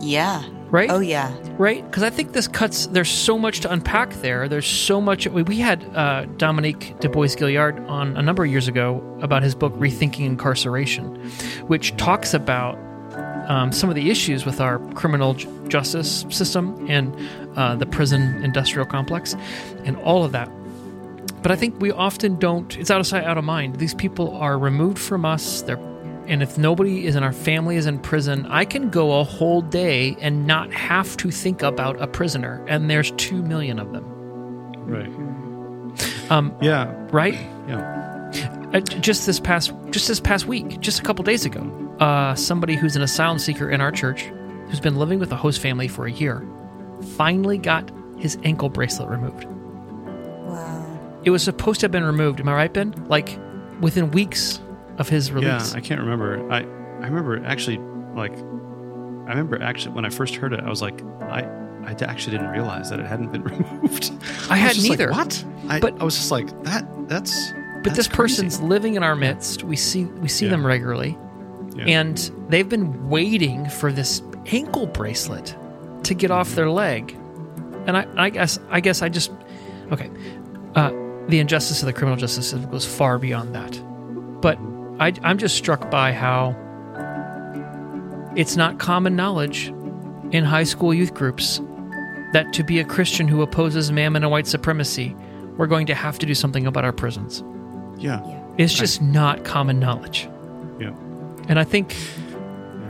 [0.00, 0.42] Yeah.
[0.74, 0.90] Right?
[0.90, 1.32] Oh yeah.
[1.56, 1.84] right?
[1.84, 2.86] Because I think this cuts.
[2.88, 4.48] There's so much to unpack there.
[4.48, 5.26] There's so much.
[5.28, 9.44] We, we had uh, Dominique Du Bois Gilliard on a number of years ago about
[9.44, 11.30] his book Rethinking Incarceration,
[11.68, 12.76] which talks about
[13.48, 17.14] um, some of the issues with our criminal j- justice system and
[17.56, 19.36] uh, the prison industrial complex,
[19.84, 20.50] and all of that.
[21.40, 22.76] But I think we often don't.
[22.76, 23.76] It's out of sight, out of mind.
[23.76, 25.62] These people are removed from us.
[25.62, 25.93] They're
[26.26, 29.60] and if nobody is in our family is in prison, I can go a whole
[29.62, 32.64] day and not have to think about a prisoner.
[32.68, 34.04] And there's two million of them.
[34.86, 35.10] Right.
[36.30, 36.92] Um, Yeah.
[37.12, 37.34] right?
[37.68, 38.30] Yeah.
[38.72, 41.60] Uh, just this past just this past week, just a couple days ago,
[42.00, 44.22] uh, somebody who's an asylum seeker in our church,
[44.68, 46.44] who's been living with a host family for a year,
[47.16, 49.44] finally got his ankle bracelet removed.
[50.46, 51.20] Wow.
[51.24, 52.40] It was supposed to have been removed.
[52.40, 52.92] Am I right, Ben?
[53.08, 53.38] Like
[53.80, 54.60] within weeks
[54.98, 55.72] of his release?
[55.72, 55.78] Yeah.
[55.78, 56.50] I can't remember.
[56.52, 57.78] I I remember actually
[58.14, 61.42] like I remember actually when I first heard it, I was like I
[61.86, 64.10] I actually didn't realize that it hadn't been removed.
[64.48, 65.10] I was had just like, neither.
[65.12, 65.44] what?
[65.68, 66.86] I, But- I was just like that.
[67.08, 67.52] That's.
[67.52, 68.16] but that's this crazy.
[68.36, 69.64] person's living in our midst.
[69.64, 70.52] We see we see Yeah.
[70.52, 71.18] them regularly,
[71.76, 71.84] Yeah.
[72.00, 74.22] and they've been waiting for this
[74.52, 75.54] ankle bracelet
[76.04, 77.14] to get off their leg.
[77.86, 79.30] And I, I guess I guess I just
[79.92, 80.10] okay.
[80.74, 80.90] Uh,
[81.28, 83.72] the injustice of the criminal justice system goes far beyond that,
[84.40, 84.58] but
[85.00, 86.54] I, I'm just struck by how
[88.36, 89.68] it's not common knowledge
[90.30, 91.60] in high school youth groups
[92.32, 95.14] that to be a Christian who opposes mammon and white supremacy,
[95.56, 97.42] we're going to have to do something about our prisons.
[97.98, 98.20] yeah.
[98.56, 100.28] It's just not common knowledge.
[100.78, 100.94] Yeah.
[101.48, 101.96] And I think,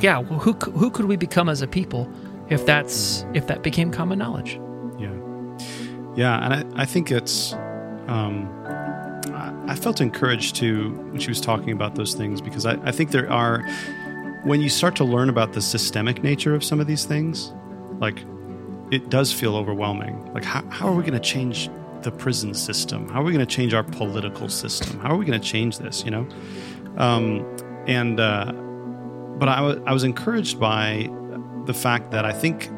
[0.01, 2.07] yeah, well, who who could we become as a people
[2.51, 4.61] if that's if that became common knowledge?
[4.99, 5.15] Yeah.
[6.17, 6.45] Yeah.
[6.45, 7.55] And I, I think it's,
[8.09, 8.47] um,
[9.67, 13.11] I, felt encouraged too when she was talking about those things because I, I think
[13.11, 13.63] there are,
[14.45, 17.53] when you start to learn about the systemic nature of some of these things,
[17.99, 18.25] like
[18.91, 20.33] it does feel overwhelming.
[20.33, 21.71] Like, how, how are we going to change
[22.03, 23.09] the prison system?
[23.09, 25.01] How are we going to change our political system?
[25.01, 26.27] How are we going to change this, you know?
[26.97, 27.45] Um,
[27.87, 28.53] and, uh,
[29.39, 31.11] but I wa- I was encouraged by
[31.67, 32.71] the fact that I think,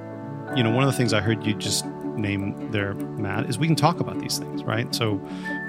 [0.57, 1.85] you know, one of the things I heard you just
[2.17, 4.93] name there, Matt, is we can talk about these things, right?
[4.95, 5.21] So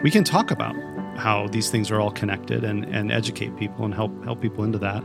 [0.03, 0.75] we can talk about
[1.17, 4.77] how these things are all connected and, and educate people and help help people into
[4.77, 5.03] that.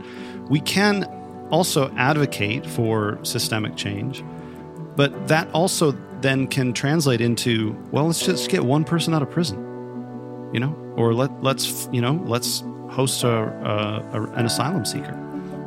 [0.49, 1.03] We can
[1.51, 4.23] also advocate for systemic change,
[4.95, 5.91] but that also
[6.21, 9.59] then can translate into well, let's just get one person out of prison,
[10.53, 15.19] you know, or let let's you know let's host a, a, a an asylum seeker.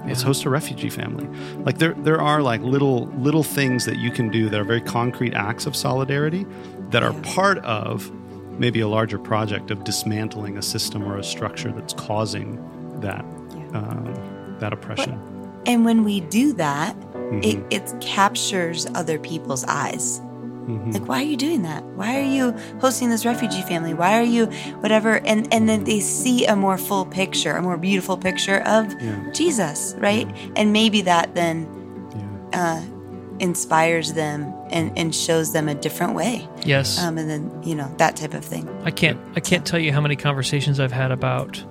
[0.07, 1.26] Let's host a refugee family.
[1.64, 4.80] Like there, there are like little little things that you can do that are very
[4.80, 6.47] concrete acts of solidarity
[6.90, 8.11] that are part of
[8.59, 12.59] maybe a larger project of dismantling a system or a structure that's causing
[13.00, 13.24] that
[13.74, 14.14] um,
[14.61, 15.20] that oppression.
[15.66, 16.96] And when we do that,
[17.42, 17.66] it, Mhm.
[17.70, 20.20] it captures other people's eyes.
[20.66, 20.94] Mhm.
[20.94, 21.84] Like, why are you doing that?
[21.96, 23.92] Why are you hosting this refugee family?
[23.94, 24.46] Why are you
[24.80, 25.20] whatever?
[25.26, 29.16] And and then they see a more full picture, a more beautiful picture of Yeah.
[29.32, 30.26] Jesus, right?
[30.57, 31.66] And maybe that then
[32.52, 32.80] uh,
[33.41, 36.49] inspires them and, and shows them a different way.
[36.64, 36.99] Yes.
[36.99, 38.68] Um, and then you know that type of thing.
[38.84, 41.64] I can't I can't tell you how many conversations I've had about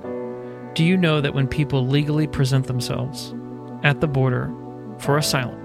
[0.76, 3.34] do you know that when people legally present themselves
[3.84, 4.54] at the border
[5.00, 5.58] for asylum,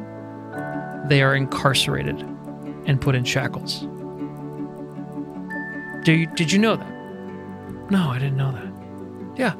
[1.09, 2.21] they are incarcerated
[2.87, 3.81] and put in shackles?
[6.05, 6.91] Do you, did you know that?
[7.91, 8.73] No, I didn't know that.
[9.37, 9.55] Yeah.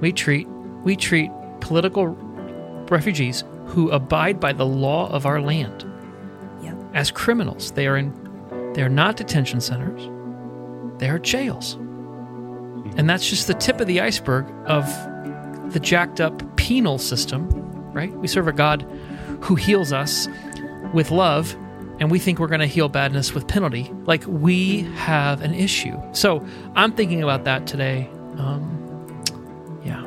[0.00, 0.48] We treat
[0.84, 1.30] we treat
[1.60, 2.08] political
[2.88, 5.84] refugees who abide by the law of our land
[6.62, 6.76] Yep.
[6.94, 7.72] as criminals.
[7.72, 8.12] They are in
[8.74, 10.08] they are not detention centers.
[10.98, 11.74] They are jails.
[12.96, 14.86] And that's just the tip of the iceberg of
[15.72, 17.48] the jacked up penal system,
[17.92, 18.12] right?
[18.14, 18.82] We serve a God
[19.40, 20.28] who heals us
[20.94, 21.54] with love,
[22.00, 23.90] and we think we're going to heal badness with penalty.
[24.04, 25.98] Like we have an issue.
[26.12, 28.08] So I'm thinking about that today.
[28.38, 29.22] Um,
[29.84, 30.04] yeah.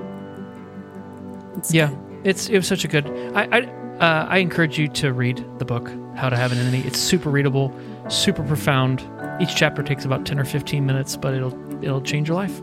[1.71, 1.97] Yeah, good.
[2.25, 3.07] It's it was such a good.
[3.35, 3.61] I I,
[3.99, 6.81] uh, I encourage you to read the book How to Have an Enemy.
[6.85, 7.71] It's super readable,
[8.09, 9.07] super profound.
[9.39, 11.53] Each chapter takes about ten or fifteen minutes, but it'll
[11.83, 12.59] it'll change your life.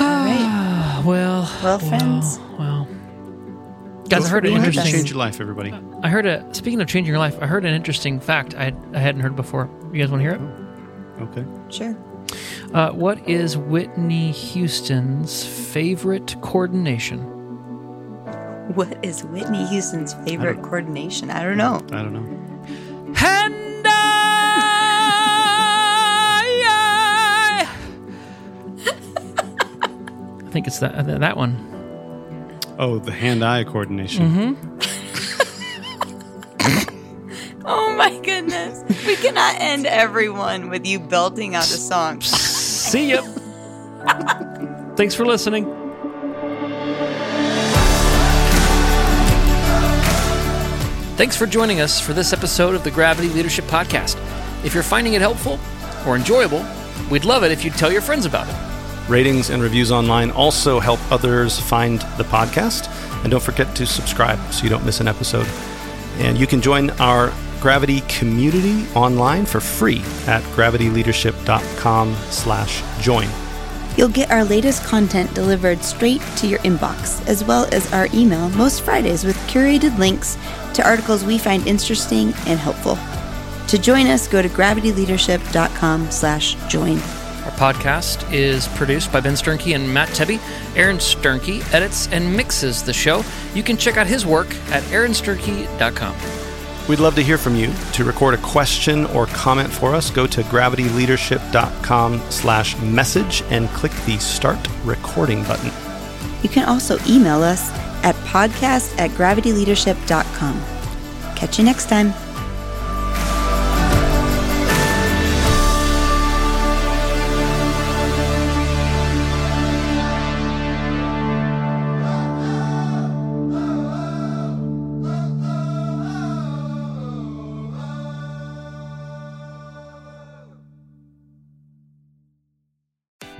[0.00, 1.02] right.
[1.04, 2.38] well, Well, friends.
[2.58, 2.86] Well,
[4.08, 4.92] guys, I heard an interesting.
[4.92, 5.72] change your life, everybody.
[6.02, 7.36] I heard a speaking of changing your life.
[7.40, 9.70] I heard an interesting fact I had, I hadn't heard before.
[9.92, 11.22] You guys want to hear it?
[11.22, 11.44] Okay.
[11.70, 11.96] Sure.
[12.74, 17.35] Uh, what is Whitney Houston's favorite coordination?
[18.74, 21.30] What is Whitney Houston's favorite coordination?
[21.30, 21.76] I don't know.
[21.92, 22.26] I don't know.
[23.24, 23.92] And I,
[30.46, 31.62] I think it's that uh, that one.
[32.78, 34.30] Oh, the hand-eye coordination.
[34.30, 34.72] Mm-hmm.
[37.68, 38.84] Oh my goodness.
[39.04, 42.20] We cannot end everyone with you belting out a song.
[42.20, 43.22] See ya.
[44.96, 45.64] Thanks for listening.
[51.16, 54.18] Thanks for joining us for this episode of the Gravity Leadership Podcast.
[54.66, 55.58] If you're finding it helpful
[56.06, 56.62] or enjoyable,
[57.10, 58.54] we'd love it if you'd tell your friends about it.
[59.08, 62.90] Ratings and reviews online also help others find the podcast.
[63.22, 65.48] And don't forget to subscribe so you don't miss an episode.
[66.18, 73.28] And you can join our Gravity community online for free at gravityleadership.com slash join.
[73.96, 78.50] You'll get our latest content delivered straight to your inbox, as well as our email
[78.50, 80.36] most Fridays with curated links
[80.76, 82.96] to articles we find interesting and helpful.
[83.68, 86.98] To join us, go to gravityleadership.com slash join.
[87.46, 90.40] Our podcast is produced by Ben Sternke and Matt Tebbe.
[90.76, 93.24] Aaron Sternke edits and mixes the show.
[93.54, 96.16] You can check out his work at aaronsternke.com.
[96.88, 97.72] We'd love to hear from you.
[97.94, 103.92] To record a question or comment for us, go to gravityleadership.com slash message and click
[104.06, 105.72] the start recording button.
[106.42, 107.70] You can also email us
[108.06, 110.62] at podcast at gravityleadership.com.
[111.34, 112.14] Catch you next time.